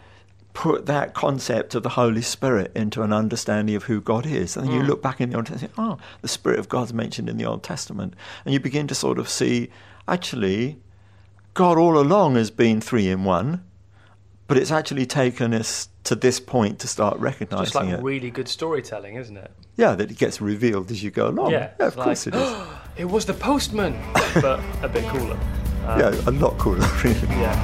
put 0.54 0.87
that 0.87 1.14
concept 1.14 1.75
of 1.75 1.83
the 1.83 1.90
Holy 1.90 2.23
Spirit 2.23 2.73
into 2.75 3.02
an 3.02 3.12
understanding 3.12 3.76
of 3.76 3.85
who 3.85 4.00
God 4.00 4.26
is? 4.26 4.57
And 4.57 4.66
then 4.66 4.75
you 4.75 4.83
mm. 4.83 4.87
look 4.87 5.02
back 5.02 5.21
in 5.21 5.30
the 5.30 5.37
Old 5.37 5.47
Testament, 5.47 5.75
oh, 5.78 5.99
the 6.21 6.28
Spirit 6.28 6.59
of 6.59 6.68
God's 6.68 6.92
mentioned 6.92 7.28
in 7.28 7.37
the 7.37 7.47
Old 7.47 7.62
Testament. 7.62 8.14
And 8.45 8.54
you 8.54 8.60
begin 8.60 8.86
to 8.89 8.95
sort 8.95 9.19
of 9.19 9.28
see, 9.28 9.71
actually, 10.06 10.78
God 11.54 11.78
all 11.78 11.99
along 11.99 12.36
has 12.36 12.50
been 12.50 12.80
three 12.80 13.08
in 13.08 13.25
one, 13.25 13.65
but 14.49 14.56
it's 14.56 14.71
actually 14.73 15.06
taken 15.06 15.54
us 15.54 15.89
to 16.04 16.15
this 16.17 16.41
point 16.41 16.78
to 16.80 16.89
start 16.89 17.19
recognizing 17.21 17.65
Just 17.65 17.75
like 17.76 17.89
it. 17.91 18.02
really 18.02 18.30
good 18.30 18.49
storytelling, 18.49 19.15
isn't 19.17 19.37
it? 19.37 19.50
Yeah, 19.76 19.95
that 19.95 20.11
it 20.11 20.19
gets 20.19 20.41
revealed 20.41 20.91
as 20.91 21.02
you 21.02 21.11
go 21.11 21.28
along. 21.28 21.52
Yeah, 21.52 21.71
of 21.78 21.89
it's 21.89 21.95
course 21.97 22.26
like- 22.26 22.34
it 22.34 22.39
is. 22.43 22.56
It 22.99 23.04
was 23.04 23.25
the 23.26 23.34
postman, 23.34 23.95
but 24.43 24.58
a 24.82 24.89
bit 24.89 25.04
cooler. 25.08 25.39
Um, 25.89 26.00
yeah, 26.00 26.11
a 26.26 26.32
lot 26.32 26.58
cooler, 26.58 26.87
really. 27.04 27.19
Yeah. 27.28 27.54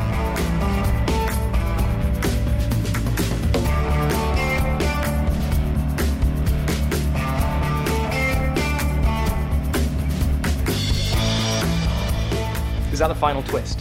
Is 12.92 13.00
that 13.00 13.08
the 13.08 13.14
final 13.14 13.42
twist? 13.42 13.80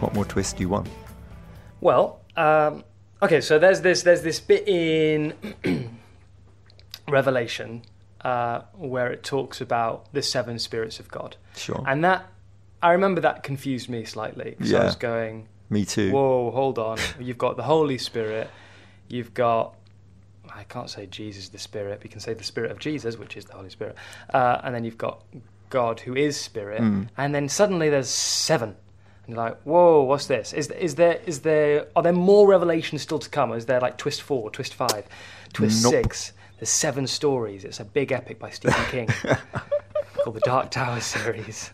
What 0.00 0.12
more 0.14 0.26
twist 0.26 0.56
do 0.58 0.62
you 0.62 0.68
want? 0.68 0.88
Well, 1.82 2.20
um, 2.36 2.84
okay. 3.20 3.40
So 3.42 3.58
there's 3.58 3.80
this 3.82 4.02
there's 4.04 4.22
this 4.22 4.38
bit 4.40 4.66
in 4.68 5.34
Revelation 7.08 7.82
uh, 8.22 8.60
where 8.74 9.10
it 9.10 9.22
talks 9.24 9.60
about 9.60 10.10
the 10.12 10.22
seven 10.22 10.58
spirits 10.58 11.00
of 11.00 11.08
God, 11.08 11.36
Sure. 11.56 11.82
and 11.86 12.04
that 12.04 12.26
I 12.82 12.92
remember 12.92 13.20
that 13.22 13.42
confused 13.42 13.88
me 13.88 14.04
slightly. 14.04 14.56
So 14.64 14.78
I 14.78 14.84
was 14.84 14.96
going, 14.96 15.48
Me 15.70 15.84
too. 15.84 16.12
"Whoa, 16.12 16.52
hold 16.52 16.78
on! 16.78 16.98
You've 17.18 17.38
got 17.38 17.56
the 17.56 17.64
Holy 17.64 17.98
Spirit, 17.98 18.48
you've 19.08 19.34
got." 19.34 19.74
I 20.54 20.64
can't 20.64 20.90
say 20.90 21.06
Jesus 21.06 21.48
the 21.48 21.58
Spirit. 21.58 22.00
We 22.04 22.10
can 22.10 22.20
say 22.20 22.34
the 22.34 22.44
Spirit 22.44 22.70
of 22.70 22.78
Jesus, 22.78 23.16
which 23.18 23.36
is 23.36 23.46
the 23.46 23.54
Holy 23.54 23.70
Spirit, 23.70 23.96
uh, 24.32 24.60
and 24.62 24.74
then 24.74 24.84
you've 24.84 24.98
got 24.98 25.22
God, 25.70 25.98
who 26.00 26.14
is 26.14 26.36
Spirit, 26.38 26.80
Mm. 26.82 27.08
and 27.16 27.34
then 27.34 27.48
suddenly 27.48 27.90
there's 27.90 28.08
seven. 28.10 28.76
You're 29.34 29.44
like, 29.44 29.60
whoa, 29.62 30.02
what's 30.02 30.26
this? 30.26 30.52
Is 30.52 30.68
is 30.70 30.94
there 30.96 31.20
is 31.26 31.40
there 31.40 31.86
are 31.96 32.02
there 32.02 32.12
more 32.12 32.46
revelations 32.48 33.02
still 33.02 33.18
to 33.18 33.28
come? 33.30 33.52
Is 33.52 33.66
there 33.66 33.80
like 33.80 33.96
twist 33.98 34.22
four, 34.22 34.50
twist 34.50 34.74
five, 34.74 35.04
twist 35.52 35.82
Nope. 35.82 35.92
six? 35.92 36.32
There's 36.58 36.68
seven 36.70 37.06
stories. 37.06 37.64
It's 37.64 37.80
a 37.80 37.84
big 37.84 38.12
epic 38.12 38.38
by 38.38 38.50
Stephen 38.50 38.84
King 38.90 39.06
called 40.22 40.36
the 40.36 40.40
Dark 40.40 40.70
Tower 40.70 41.00
series, 41.00 41.72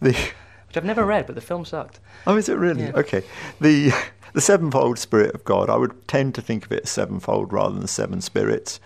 The, 0.00 0.12
which 0.12 0.76
I've 0.76 0.84
never 0.84 1.04
read, 1.04 1.26
but 1.26 1.34
the 1.36 1.40
film 1.40 1.64
sucked. 1.64 2.00
oh, 2.26 2.36
is 2.36 2.48
it 2.48 2.54
really? 2.56 2.82
Yeah. 2.84 2.92
Okay. 2.94 3.22
The 3.60 3.92
the 4.32 4.40
sevenfold 4.40 4.98
Spirit 4.98 5.34
of 5.34 5.44
God. 5.44 5.70
I 5.70 5.76
would 5.76 6.08
tend 6.08 6.34
to 6.34 6.42
think 6.42 6.64
of 6.66 6.72
it 6.72 6.82
as 6.84 6.90
sevenfold 6.90 7.52
rather 7.52 7.78
than 7.78 7.86
seven 7.86 8.20
spirits, 8.20 8.80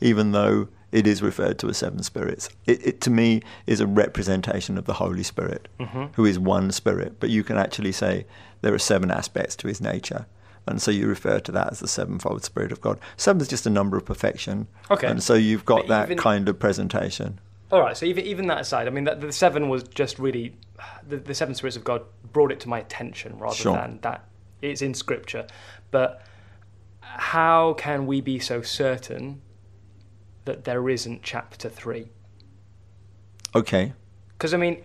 even 0.00 0.30
though 0.32 0.68
it 0.92 1.06
is 1.06 1.22
referred 1.22 1.58
to 1.60 1.68
as 1.68 1.78
seven 1.78 2.02
spirits. 2.02 2.48
It, 2.66 2.86
it 2.86 3.00
to 3.02 3.10
me 3.10 3.42
is 3.66 3.80
a 3.80 3.86
representation 3.86 4.78
of 4.78 4.84
the 4.84 4.92
Holy 4.94 5.22
Spirit, 5.22 5.68
Mm-hmm. 5.80 6.04
who 6.14 6.24
is 6.24 6.38
one 6.38 6.70
spirit. 6.70 7.18
But 7.18 7.30
you 7.30 7.42
can 7.42 7.56
actually 7.58 7.92
say 7.92 8.26
there 8.60 8.74
are 8.74 8.78
seven 8.78 9.10
aspects 9.10 9.56
to 9.56 9.68
his 9.68 9.80
nature. 9.80 10.26
And 10.66 10.80
so 10.80 10.92
you 10.92 11.08
refer 11.08 11.40
to 11.40 11.50
that 11.52 11.72
as 11.72 11.80
the 11.80 11.88
sevenfold 11.88 12.44
Spirit 12.44 12.70
of 12.70 12.80
God. 12.80 13.00
Seven 13.16 13.42
is 13.42 13.48
just 13.48 13.66
a 13.66 13.70
number 13.70 13.96
of 13.96 14.04
perfection. 14.04 14.68
Okay. 14.92 15.08
And 15.08 15.20
so 15.20 15.34
you've 15.34 15.64
got 15.64 15.78
But 15.82 15.88
that 15.88 16.06
even- 16.06 16.18
kind 16.18 16.48
of 16.48 16.58
presentation. 16.60 17.40
All 17.72 17.80
right, 17.80 17.96
so 17.96 18.04
even 18.04 18.24
even 18.26 18.46
that 18.48 18.60
aside, 18.60 18.86
I 18.86 18.90
mean, 18.90 19.04
that, 19.04 19.20
the 19.22 19.32
seven 19.32 19.70
was 19.70 19.82
just 19.84 20.18
really 20.18 20.54
the, 21.08 21.16
the 21.16 21.34
seven 21.34 21.54
spirits 21.54 21.74
of 21.76 21.82
God 21.84 22.02
brought 22.32 22.52
it 22.52 22.60
to 22.60 22.68
my 22.68 22.78
attention 22.78 23.38
rather 23.38 23.54
Sure. 23.56 23.74
than 23.74 23.98
that 24.02 24.28
it's 24.60 24.82
in 24.82 24.92
Scripture. 24.92 25.46
But 25.90 26.20
how 27.00 27.72
can 27.74 28.06
we 28.06 28.20
be 28.20 28.38
so 28.38 28.62
certain 28.62 29.40
that 30.44 30.64
there 30.64 30.88
isn't 30.88 31.22
chapter 31.22 31.68
three? 31.68 32.08
Okay. 33.54 33.92
Because 34.30 34.54
I 34.54 34.56
mean, 34.56 34.74
it 34.74 34.84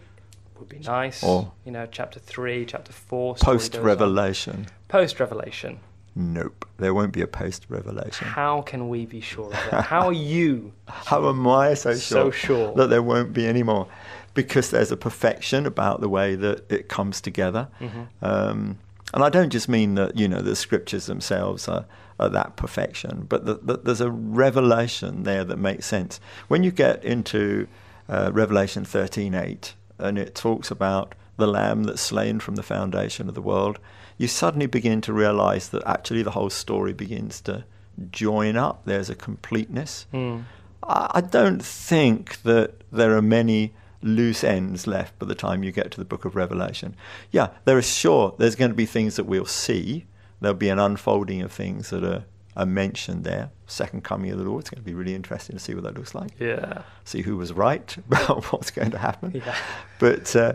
would 0.60 0.70
be 0.70 0.80
nice, 0.80 1.24
Or- 1.24 1.52
you 1.66 1.72
know, 1.72 1.88
chapter 1.90 2.20
three, 2.20 2.66
chapter 2.66 2.92
four, 2.92 3.36
Post 3.36 3.76
revelation. 3.76 4.68
post 4.88 5.20
revelation. 5.20 5.80
Nope. 6.16 6.66
There 6.78 6.94
won't 6.96 7.14
be 7.14 7.22
a 7.22 7.28
post 7.28 7.68
revelation. 7.70 8.28
How 8.28 8.62
can 8.64 8.90
we 8.90 9.06
be 9.06 9.22
sure 9.22 9.46
of 9.48 9.52
that? 9.72 9.84
How 9.86 10.08
are 10.08 10.14
you 10.36 10.74
How 10.88 11.30
am 11.30 11.48
I 11.48 11.76
so 11.76 11.92
sure, 11.92 12.00
so 12.00 12.32
sure? 12.32 12.74
that 12.76 12.88
there 12.88 13.04
won't 13.04 13.34
be 13.34 13.46
any 13.46 13.62
more? 13.64 13.88
Because 14.34 14.72
there's 14.72 14.92
a 14.92 14.98
perfection 14.98 15.66
about 15.66 16.02
the 16.02 16.10
way 16.10 16.36
that 16.36 16.72
it 16.72 16.90
comes 16.90 17.22
together. 17.22 17.68
Mm-hmm. 17.80 18.26
Um, 18.26 18.78
and 19.14 19.24
I 19.24 19.30
don't 19.30 19.50
just 19.50 19.70
mean 19.70 19.96
that, 19.96 20.18
you 20.18 20.28
know, 20.28 20.42
the 20.42 20.56
scriptures 20.56 21.06
themselves 21.06 21.68
are, 21.68 21.86
are 22.20 22.30
that 22.30 22.56
perfection, 22.56 23.26
but 23.28 23.46
that 23.46 23.66
that 23.68 23.86
there's 23.86 24.02
a 24.02 24.12
revelation 24.12 25.24
there 25.24 25.44
that 25.44 25.58
makes 25.58 25.86
sense. 25.86 26.20
When 26.48 26.64
you 26.64 26.72
get 26.72 27.04
into 27.04 27.68
uh, 28.10 28.32
Revelation 28.34 28.84
13.8, 28.84 29.74
and 30.00 30.18
it 30.18 30.36
talks 30.36 30.70
about 30.72 31.16
the 31.38 31.48
lamb 31.48 31.84
that's 31.84 32.02
slain 32.02 32.40
from 32.40 32.56
the 32.56 32.64
foundation 32.64 33.30
of 33.30 33.36
the 33.36 33.42
world, 33.42 33.80
you 34.18 34.28
suddenly 34.28 34.66
begin 34.66 35.02
to 35.02 35.14
realize 35.14 35.70
that 35.70 35.84
actually 35.86 36.24
the 36.24 36.32
whole 36.32 36.50
story 36.50 36.94
begins 36.94 37.40
to 37.42 37.64
join 38.12 38.58
up. 38.58 38.82
There's 38.86 39.10
a 39.10 39.16
completeness. 39.16 40.06
Mm. 40.14 40.44
I 40.84 41.12
I 41.16 41.22
don't 41.22 41.64
think 41.64 42.42
that 42.44 42.74
there 42.92 43.16
are 43.16 43.22
many 43.22 43.74
loose 44.02 44.44
ends 44.44 44.88
left 44.88 45.18
by 45.20 45.26
the 45.26 45.36
time 45.36 45.64
you 45.64 45.72
get 45.72 45.92
to 45.92 45.98
the 45.98 46.06
book 46.06 46.26
of 46.26 46.36
Revelation. 46.36 46.96
Yeah, 47.32 47.50
there 47.66 47.78
is 47.78 47.92
sure 47.92 48.36
there's 48.38 48.56
going 48.56 48.72
to 48.72 48.76
be 48.76 48.86
things 48.86 49.16
that 49.16 49.26
we'll 49.26 49.46
see. 49.46 50.06
There'll 50.40 50.56
be 50.56 50.70
an 50.70 50.80
unfolding 50.80 51.42
of 51.42 51.52
things 51.52 51.90
that 51.90 52.04
are, 52.04 52.26
are 52.56 52.66
mentioned 52.66 53.24
there. 53.24 53.50
Second 53.66 54.04
coming 54.04 54.32
of 54.32 54.38
the 54.38 54.44
Lord. 54.44 54.62
It's 54.62 54.70
going 54.70 54.82
to 54.82 54.86
be 54.86 54.94
really 54.94 55.16
interesting 55.16 55.56
to 55.56 55.60
see 55.60 55.74
what 55.74 55.84
that 55.84 55.96
looks 55.96 56.14
like. 56.14 56.32
Yeah. 56.40 56.84
See 57.06 57.22
who 57.22 57.38
was 57.38 57.54
right 57.54 57.96
about 58.08 58.46
what's 58.52 58.72
going 58.72 58.92
to 58.92 58.98
happen. 58.98 59.32
Yeah. 59.34 59.56
But 60.00 60.36
uh, 60.36 60.54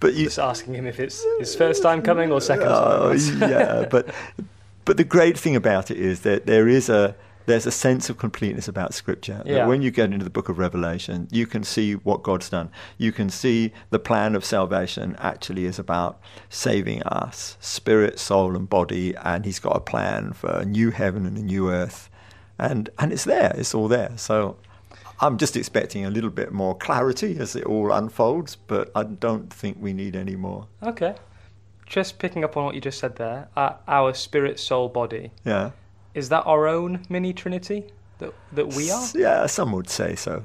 but 0.00 0.14
you 0.14 0.24
Just 0.24 0.38
asking 0.38 0.74
him 0.74 0.86
if 0.86 0.98
it's 1.00 1.24
his 1.38 1.54
first 1.54 1.82
time 1.82 2.02
coming 2.02 2.32
or 2.32 2.40
second 2.40 2.66
time. 2.68 3.50
yeah, 3.50 3.86
but 3.90 4.12
but 4.84 4.96
the 4.96 5.04
great 5.04 5.38
thing 5.38 5.54
about 5.56 5.90
it 5.90 5.96
is 5.96 6.20
that 6.22 6.46
there 6.46 6.66
is 6.68 6.88
a 6.88 7.14
there's 7.46 7.66
a 7.66 7.70
sense 7.70 8.08
of 8.10 8.18
completeness 8.18 8.68
about 8.68 8.94
Scripture. 8.94 9.42
That 9.44 9.46
Yeah. 9.46 9.66
when 9.66 9.82
you 9.82 9.90
get 9.90 10.12
into 10.12 10.24
the 10.24 10.30
Book 10.30 10.48
of 10.48 10.58
Revelation, 10.58 11.28
you 11.30 11.46
can 11.46 11.64
see 11.64 11.94
what 11.94 12.22
God's 12.22 12.48
done. 12.50 12.70
You 12.98 13.12
can 13.12 13.30
see 13.30 13.72
the 13.90 13.98
plan 13.98 14.34
of 14.34 14.44
salvation 14.44 15.16
actually 15.18 15.64
is 15.66 15.78
about 15.78 16.20
saving 16.48 17.02
us, 17.04 17.56
spirit, 17.60 18.18
soul, 18.18 18.56
and 18.56 18.68
body, 18.68 19.14
and 19.16 19.44
He's 19.44 19.58
got 19.58 19.76
a 19.76 19.80
plan 19.80 20.32
for 20.32 20.50
a 20.50 20.64
new 20.64 20.90
heaven 20.90 21.26
and 21.26 21.36
a 21.36 21.42
new 21.42 21.70
earth, 21.70 22.08
and 22.58 22.90
and 22.98 23.12
it's 23.12 23.24
there. 23.24 23.52
It's 23.56 23.74
all 23.74 23.88
there. 23.88 24.12
So. 24.16 24.56
I'm 25.20 25.38
just 25.38 25.56
expecting 25.56 26.04
a 26.04 26.10
little 26.10 26.30
bit 26.30 26.50
more 26.52 26.74
clarity 26.74 27.38
as 27.38 27.54
it 27.54 27.62
all 27.64 27.92
unfolds, 27.92 28.56
but 28.56 28.90
I 28.92 29.04
don't 29.04 29.52
think 29.52 29.76
we 29.80 29.92
need 29.92 30.16
any 30.16 30.34
more. 30.34 30.66
Okay. 30.82 31.14
Just 31.86 32.18
picking 32.18 32.42
up 32.42 32.56
on 32.56 32.64
what 32.64 32.74
you 32.74 32.80
just 32.80 32.98
said 32.98 33.14
there, 33.16 33.46
uh, 33.56 33.74
our 33.86 34.14
spirit, 34.14 34.58
soul, 34.58 34.88
body, 34.88 35.30
Yeah. 35.44 35.70
Is 36.14 36.28
that 36.30 36.42
our 36.46 36.66
own 36.68 37.04
mini 37.08 37.32
trinity 37.32 37.84
that, 38.18 38.32
that 38.52 38.74
we 38.74 38.90
are? 38.90 39.06
Yeah, 39.14 39.46
some 39.46 39.72
would 39.72 39.88
say 39.90 40.14
so. 40.14 40.44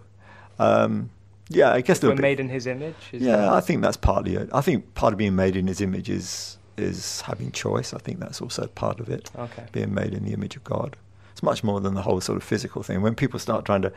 Um, 0.59 1.09
yeah, 1.49 1.71
I 1.71 1.81
guess 1.81 1.97
We're 2.01 2.09
there'll 2.09 2.21
made 2.21 2.39
in 2.39 2.49
his 2.49 2.67
image? 2.67 2.95
Is 3.11 3.21
Yeah, 3.21 3.37
that- 3.37 3.49
I 3.53 3.61
think 3.61 3.81
that's 3.81 3.97
partly 3.97 4.35
it. 4.35 4.49
I 4.53 4.61
think 4.61 4.93
part 4.95 5.13
of 5.13 5.17
being 5.19 5.35
made 5.35 5.55
in 5.55 5.67
His 5.67 5.81
image 5.81 6.09
is 6.09 6.57
is 6.77 7.21
having 7.21 7.51
choice. 7.51 7.91
I 7.93 7.97
think 7.97 8.19
that's 8.19 8.39
also 8.41 8.67
part 8.67 8.99
of 8.99 9.09
it. 9.09 9.31
Okay. 9.35 9.63
Being 9.71 9.93
made 9.95 10.13
in 10.13 10.23
the 10.25 10.33
image 10.33 10.55
of 10.55 10.63
God. 10.63 10.95
It's 11.31 11.41
much 11.41 11.63
more 11.63 11.79
than 11.79 11.95
the 11.95 12.03
whole 12.03 12.21
sort 12.21 12.37
of 12.37 12.43
physical 12.43 12.83
thing. 12.83 13.01
When 13.01 13.15
people 13.15 13.39
start 13.39 13.65
trying 13.65 13.81
to, 13.83 13.91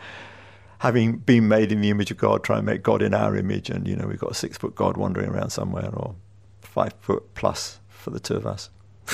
having 0.79 1.17
been 1.19 1.47
made 1.49 1.73
in 1.73 1.83
the 1.83 1.91
image 1.91 2.11
of 2.11 2.17
God, 2.17 2.43
try 2.43 2.57
and 2.57 2.65
make 2.65 2.83
God 2.83 3.03
in 3.03 3.13
our 3.13 3.37
image, 3.37 3.69
and 3.69 3.87
you 3.87 3.97
know 3.97 4.07
we've 4.07 4.19
got 4.19 4.31
a 4.31 4.35
six 4.35 4.57
foot 4.57 4.75
God 4.75 4.97
wandering 4.97 5.29
around 5.29 5.51
somewhere, 5.51 5.91
or 5.93 6.15
five 6.63 6.95
foot 7.01 7.35
plus 7.35 7.81
for 7.89 8.11
the 8.11 8.21
two 8.21 8.35
of 8.37 8.47
us. 8.47 8.71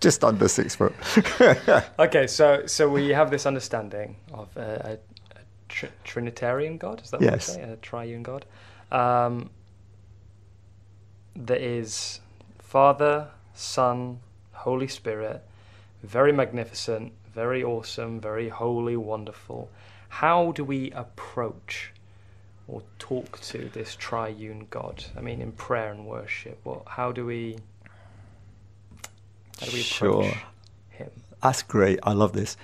Just 0.00 0.24
under 0.24 0.48
six 0.48 0.74
foot. 0.74 0.94
Okay, 1.98 2.26
so 2.26 2.66
so 2.66 2.88
we 2.88 3.10
have 3.10 3.30
this 3.30 3.44
understanding 3.46 4.16
of 4.32 4.48
a, 4.56 4.60
a, 4.60 5.36
a 5.36 5.42
tr- 5.68 5.86
Trinitarian 6.04 6.78
God. 6.78 7.02
Is 7.02 7.10
that 7.10 7.20
what 7.20 7.30
Yes. 7.30 7.48
we 7.48 7.54
say? 7.54 7.62
A 7.70 7.76
triune 7.76 8.22
God. 8.22 8.46
Um, 8.90 9.50
that 11.36 11.60
is 11.60 12.20
Father, 12.58 13.28
Son, 13.54 14.20
Holy 14.52 14.88
Spirit. 14.88 15.42
Very 16.02 16.32
magnificent, 16.32 17.12
very 17.34 17.62
awesome, 17.62 18.20
very 18.20 18.48
holy, 18.48 18.96
wonderful. 18.96 19.70
How 20.08 20.52
do 20.52 20.64
we 20.64 20.90
approach 20.92 21.92
or 22.66 22.82
talk 22.98 23.38
to 23.42 23.68
this 23.72 23.94
triune 23.96 24.66
God? 24.70 25.04
I 25.16 25.20
mean, 25.20 25.40
in 25.42 25.52
prayer 25.52 25.92
and 25.92 26.06
worship. 26.06 26.58
What? 26.64 26.82
How 26.86 27.12
do 27.12 27.26
we? 27.26 27.58
How 29.60 29.66
do 29.66 29.72
we 29.72 29.80
approach 29.80 29.84
Sure. 29.84 30.32
Him? 30.90 31.10
That's 31.42 31.62
great. 31.62 31.98
I 32.02 32.12
love 32.12 32.32
this. 32.32 32.56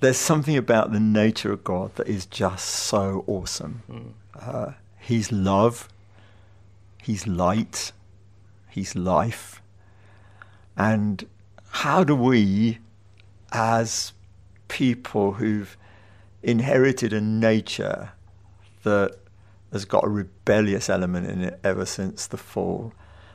There's 0.00 0.16
something 0.16 0.56
about 0.56 0.92
the 0.92 0.98
nature 1.00 1.52
of 1.52 1.62
God 1.62 1.94
that 1.96 2.08
is 2.08 2.26
just 2.26 2.66
so 2.68 3.24
awesome. 3.26 3.82
Mm. 3.90 4.12
Uh, 4.34 4.72
he's 4.98 5.30
love, 5.30 5.88
He's 7.02 7.26
light, 7.26 7.92
He's 8.70 8.94
life. 8.94 9.60
And 10.76 11.26
how 11.68 12.04
do 12.04 12.14
we, 12.16 12.78
as 13.52 14.12
people 14.68 15.32
who've 15.32 15.76
inherited 16.42 17.12
a 17.12 17.20
nature 17.20 18.12
that 18.84 19.16
has 19.72 19.84
got 19.84 20.04
a 20.04 20.08
rebellious 20.08 20.88
element 20.88 21.26
in 21.28 21.42
it 21.42 21.60
ever 21.62 21.84
since 21.84 22.26
the 22.26 22.36
fall, 22.36 22.92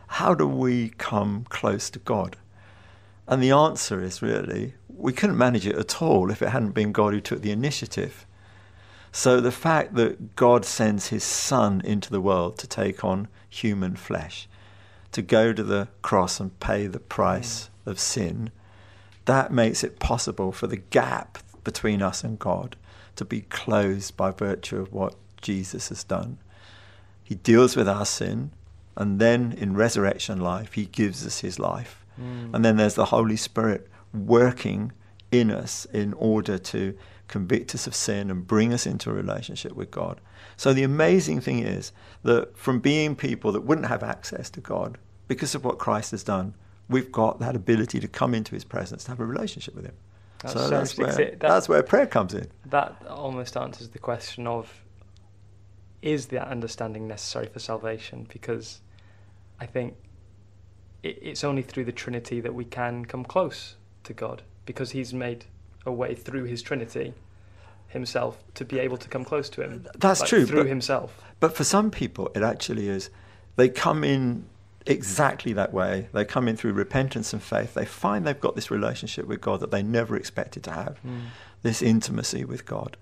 how 0.08 0.34
do 0.34 0.48
we 0.48 0.90
come 0.98 1.46
close 1.50 1.90
to 1.92 2.00
God? 2.00 2.38
And 3.28 3.44
the 3.44 3.52
answer 3.52 4.02
is 4.02 4.22
really, 4.22 4.76
we 4.88 5.14
couldn't 5.14 5.38
manage 5.38 5.68
it 5.68 5.76
at 5.76 6.02
all 6.02 6.32
if 6.32 6.42
it 6.42 6.50
hadn't 6.50 6.72
been 6.72 6.92
God 6.92 7.14
who 7.14 7.22
took 7.22 7.42
the 7.42 7.52
initiative. 7.52 8.26
So 9.12 9.42
the 9.42 9.52
fact 9.52 9.96
that 9.96 10.36
God 10.36 10.64
sends 10.64 11.08
his 11.08 11.24
Son 11.24 11.82
into 11.84 12.12
the 12.12 12.22
world 12.22 12.58
to 12.60 12.68
take 12.68 13.04
on 13.04 13.28
human 13.50 13.96
flesh, 13.96 14.48
to 15.12 15.22
go 15.22 15.54
to 15.54 15.64
the 15.64 15.88
cross 16.02 16.40
and 16.40 16.58
pay 16.60 16.88
the 16.88 17.00
price 17.00 17.70
mm. 17.86 17.92
of 17.92 18.00
sin, 18.00 18.52
that 19.26 19.52
makes 19.52 19.84
it 19.84 20.00
possible 20.00 20.52
for 20.52 20.68
the 20.68 20.78
gap 20.78 21.40
between 21.64 22.02
us 22.02 22.24
and 22.24 22.40
God 22.40 22.78
to 23.18 23.26
be 23.26 23.42
closed 23.42 24.16
by 24.16 24.32
virtue 24.32 24.80
of 24.80 24.94
what 24.94 25.16
Jesus 25.42 25.90
has 25.90 26.04
done. 26.04 26.38
He 27.24 27.36
deals 27.36 27.76
with 27.76 27.90
our 27.90 28.06
sin, 28.06 28.52
and 28.96 29.20
then 29.20 29.52
in 29.52 29.76
resurrection 29.76 30.40
life, 30.40 30.74
he 30.74 30.86
gives 30.86 31.26
us 31.26 31.42
his 31.42 31.60
life. 31.60 31.97
Mm. 32.20 32.54
And 32.54 32.66
then 32.66 32.78
there's 32.78 32.96
the 32.96 33.06
Holy 33.06 33.36
Spirit 33.36 33.88
working 34.14 34.92
in 35.32 35.52
us 35.52 35.86
in 35.86 36.14
order 36.14 36.58
to 36.58 36.98
convict 37.28 37.76
us 37.76 37.88
of 37.88 37.94
sin 37.96 38.32
and 38.32 38.48
bring 38.48 38.74
us 38.74 38.86
into 38.86 39.10
a 39.10 39.14
relationship 39.14 39.74
with 39.74 39.92
God. 39.92 40.22
So 40.56 40.74
the 40.74 40.84
amazing 40.84 41.42
thing 41.42 41.60
is 41.60 41.92
that 42.24 42.58
from 42.58 42.80
being 42.80 43.16
people 43.16 43.52
that 43.52 43.62
wouldn't 43.62 43.88
have 43.88 44.04
access 44.04 44.50
to 44.52 44.62
God 44.62 44.98
because 45.28 45.54
of 45.54 45.66
what 45.66 45.78
Christ 45.78 46.12
has 46.12 46.24
done, 46.24 46.56
we've 46.90 47.12
got 47.12 47.40
that 47.40 47.56
ability 47.56 48.00
to 48.00 48.08
come 48.08 48.34
into 48.34 48.56
his 48.56 48.64
presence, 48.64 49.04
to 49.06 49.12
have 49.12 49.20
a 49.20 49.26
relationship 49.26 49.76
with 49.76 49.86
him. 49.86 49.96
That's 50.40 50.54
so 50.54 50.70
that's 50.70 50.98
where. 50.98 51.12
That- 51.12 51.40
that's 51.40 51.68
where 51.68 51.84
prayer 51.84 52.08
comes 52.08 52.34
in. 52.34 52.48
That 52.68 52.96
almost 53.10 53.58
answers 53.58 53.90
the 53.90 54.00
question 54.00 54.48
of 54.48 54.84
is 56.02 56.28
that 56.28 56.48
understanding 56.48 57.08
necessary 57.08 57.48
for 57.48 57.60
salvation? 57.60 58.28
Because 58.32 58.82
I 59.60 59.66
think 59.66 59.96
it's 61.04 61.44
only 61.44 61.62
through 61.62 61.86
the 61.86 61.92
Trinity 61.92 62.40
that 62.42 62.54
we 62.54 62.66
can 62.66 63.06
come 63.06 63.24
close 63.24 63.76
to 64.04 64.14
God, 64.14 64.42
because 64.66 64.92
He's 64.92 65.14
made 65.14 65.46
a 65.86 65.92
way 65.92 66.16
through 66.16 66.46
His 66.46 66.62
Trinity 66.62 67.14
Himself 67.90 68.44
to 68.56 68.66
be 68.66 68.80
able 68.80 68.98
to 68.98 69.08
come 69.08 69.24
close 69.24 69.50
to 69.52 69.62
Him. 69.62 69.86
That's 69.98 70.20
like, 70.22 70.30
true, 70.30 70.46
through 70.46 70.64
but- 70.64 70.68
Himself. 70.70 71.22
But 71.40 71.56
for 71.56 71.64
some 71.64 71.92
people, 71.92 72.32
it 72.36 72.42
actually 72.44 72.90
is. 72.90 73.10
They 73.56 73.70
come 73.70 74.04
in 74.04 74.46
exactly 74.86 75.54
that 75.54 75.74
way. 75.74 76.08
They 76.14 76.26
come 76.26 76.48
in 76.48 76.56
through 76.58 76.74
repentance 76.74 77.34
and 77.34 77.42
faith. 77.42 77.74
They 77.74 77.86
find 77.86 78.26
they've 78.26 78.40
got 78.40 78.56
this 78.56 78.72
relationship 78.72 79.28
with 79.28 79.42
God 79.42 79.60
that 79.60 79.72
they 79.72 79.84
never 79.84 80.16
expected 80.16 80.64
to 80.64 80.72
have, 80.72 80.98
Mm. 81.06 81.22
this 81.62 81.82
intimacy 81.82 82.44
with 82.46 82.66
God. 82.66 82.98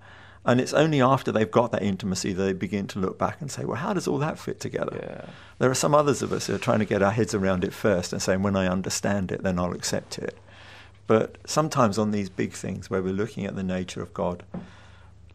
And 0.45 0.61
it's 0.61 0.73
only 0.73 1.01
after 1.01 1.31
they've 1.31 1.49
got 1.49 1.71
that 1.71 1.81
intimacy 1.81 2.31
that 2.33 2.43
they 2.43 2.53
begin 2.53 2.85
to 2.87 2.99
look 2.99 3.17
back 3.17 3.41
and 3.41 3.49
say, 3.51 3.65
well, 3.65 3.77
how 3.77 3.93
does 3.93 4.07
all 4.07 4.19
that 4.19 4.37
fit 4.37 4.59
together? 4.59 4.99
Yeah. 5.01 5.33
There 5.57 5.71
are 5.71 5.75
some 5.75 5.95
others 5.95 6.21
of 6.21 6.31
us 6.31 6.45
who 6.45 6.53
are 6.53 6.59
trying 6.59 6.79
to 6.79 6.85
get 6.85 7.01
our 7.01 7.11
heads 7.11 7.33
around 7.33 7.63
it 7.63 7.73
first 7.73 8.13
and 8.13 8.21
saying, 8.21 8.43
when 8.43 8.55
I 8.55 8.67
understand 8.67 9.31
it, 9.31 9.41
then 9.41 9.57
I'll 9.57 9.73
accept 9.73 10.19
it. 10.19 10.37
But 11.07 11.37
sometimes 11.45 11.97
on 11.97 12.11
these 12.11 12.29
big 12.29 12.53
things 12.53 12.89
where 12.89 13.01
we're 13.01 13.13
looking 13.13 13.45
at 13.45 13.55
the 13.55 13.63
nature 13.63 14.03
of 14.03 14.13
God, 14.13 14.43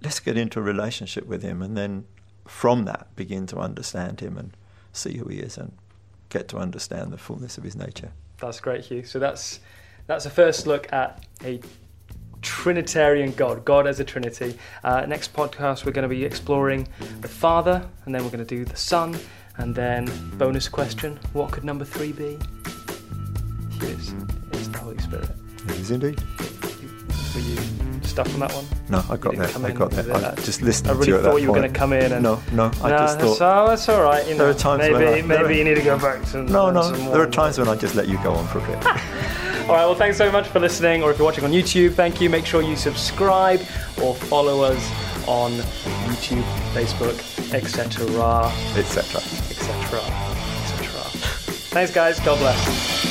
let's 0.00 0.20
get 0.20 0.36
into 0.36 0.60
a 0.60 0.62
relationship 0.62 1.26
with 1.26 1.42
Him 1.42 1.60
and 1.60 1.76
then 1.76 2.06
from 2.46 2.84
that 2.84 3.08
begin 3.16 3.46
to 3.48 3.58
understand 3.58 4.20
Him 4.20 4.36
and 4.36 4.56
see 4.92 5.16
who 5.16 5.26
He 5.26 5.38
is 5.38 5.56
and 5.56 5.72
get 6.28 6.48
to 6.48 6.56
understand 6.56 7.12
the 7.12 7.18
fullness 7.18 7.58
of 7.58 7.64
His 7.64 7.76
nature. 7.76 8.12
That's 8.38 8.60
great, 8.60 8.84
Hugh. 8.84 9.04
So 9.04 9.18
that's 9.18 9.60
that's 10.06 10.26
a 10.26 10.30
first 10.30 10.66
look 10.66 10.92
at 10.92 11.24
a 11.44 11.60
Trinitarian 12.64 13.32
God, 13.32 13.64
God 13.64 13.86
as 13.86 14.00
a 14.00 14.04
Trinity. 14.04 14.54
Uh, 14.84 15.06
next 15.06 15.32
podcast, 15.32 15.86
we're 15.86 15.92
going 15.92 16.02
to 16.02 16.14
be 16.14 16.26
exploring 16.26 16.86
the 17.22 17.26
Father, 17.28 17.82
and 18.04 18.14
then 18.14 18.22
we're 18.22 18.28
going 18.28 18.44
to 18.44 18.54
do 18.54 18.66
the 18.66 18.76
Son, 18.76 19.18
and 19.56 19.74
then 19.74 20.04
bonus 20.34 20.68
question: 20.68 21.18
What 21.32 21.52
could 21.52 21.64
number 21.64 21.86
three 21.86 22.12
be? 22.12 22.36
It's, 23.80 24.12
it's 24.52 24.68
the 24.68 24.78
Holy 24.78 24.98
Spirit. 24.98 25.30
It 25.68 25.70
is 25.80 25.90
indeed. 25.90 26.20
Were 27.34 27.40
you 27.40 27.56
stuck 28.02 28.28
on 28.28 28.40
that 28.40 28.52
one? 28.52 28.66
No, 28.90 29.02
I 29.08 29.16
got 29.16 29.36
there. 29.36 29.48
I 29.66 29.70
got 29.72 29.94
it. 29.94 30.10
I 30.10 30.34
just 30.42 30.60
listened 30.60 30.90
I 30.90 30.92
to 30.92 30.98
really 30.98 31.08
you 31.12 31.16
at 31.16 31.22
thought 31.22 31.34
that 31.36 31.40
you 31.40 31.48
were 31.50 31.56
going 31.58 31.72
to 31.72 31.78
come 31.78 31.94
in 31.94 32.12
and 32.12 32.22
No, 32.22 32.42
no, 32.52 32.64
I 32.82 32.90
no, 32.90 32.98
just 32.98 33.20
thought. 33.20 33.40
oh, 33.40 33.68
that's 33.70 33.88
all 33.88 34.02
right. 34.02 34.22
You 34.28 34.32
know, 34.34 34.38
There 34.40 34.50
are 34.50 34.54
times 34.54 34.80
maybe 34.82 34.92
when 34.92 35.32
I- 35.32 35.42
maybe 35.42 35.56
you 35.56 35.64
need 35.64 35.76
to 35.76 35.82
go 35.82 35.98
back 35.98 36.22
to 36.32 36.42
No, 36.42 36.70
no. 36.70 36.90
There 36.92 37.22
are 37.22 37.30
times 37.30 37.58
when 37.58 37.68
I 37.68 37.74
just 37.74 37.94
let 37.94 38.06
you 38.06 38.22
go 38.22 38.32
on 38.34 38.46
for 38.48 38.58
a 38.58 38.66
bit. 38.66 38.84
All 39.70 39.76
right, 39.76 39.84
well, 39.84 39.94
thanks 39.94 40.18
so 40.18 40.32
much 40.32 40.48
for 40.48 40.58
listening, 40.58 41.04
or 41.04 41.12
if 41.12 41.18
you're 41.18 41.24
watching 41.24 41.44
on 41.44 41.52
YouTube, 41.52 41.92
thank 41.92 42.20
you. 42.20 42.28
Make 42.28 42.44
sure 42.44 42.60
you 42.60 42.74
subscribe 42.74 43.60
or 44.02 44.16
follow 44.16 44.64
us 44.64 44.84
on 45.28 45.52
YouTube, 45.52 46.42
Facebook, 46.74 47.16
etc., 47.54 48.04
Etc. 48.76 49.20
etc., 49.20 50.00
etc. 50.00 50.90
Thanks, 51.70 51.92
guys. 51.94 52.18
God 52.18 52.40
bless. 52.40 53.09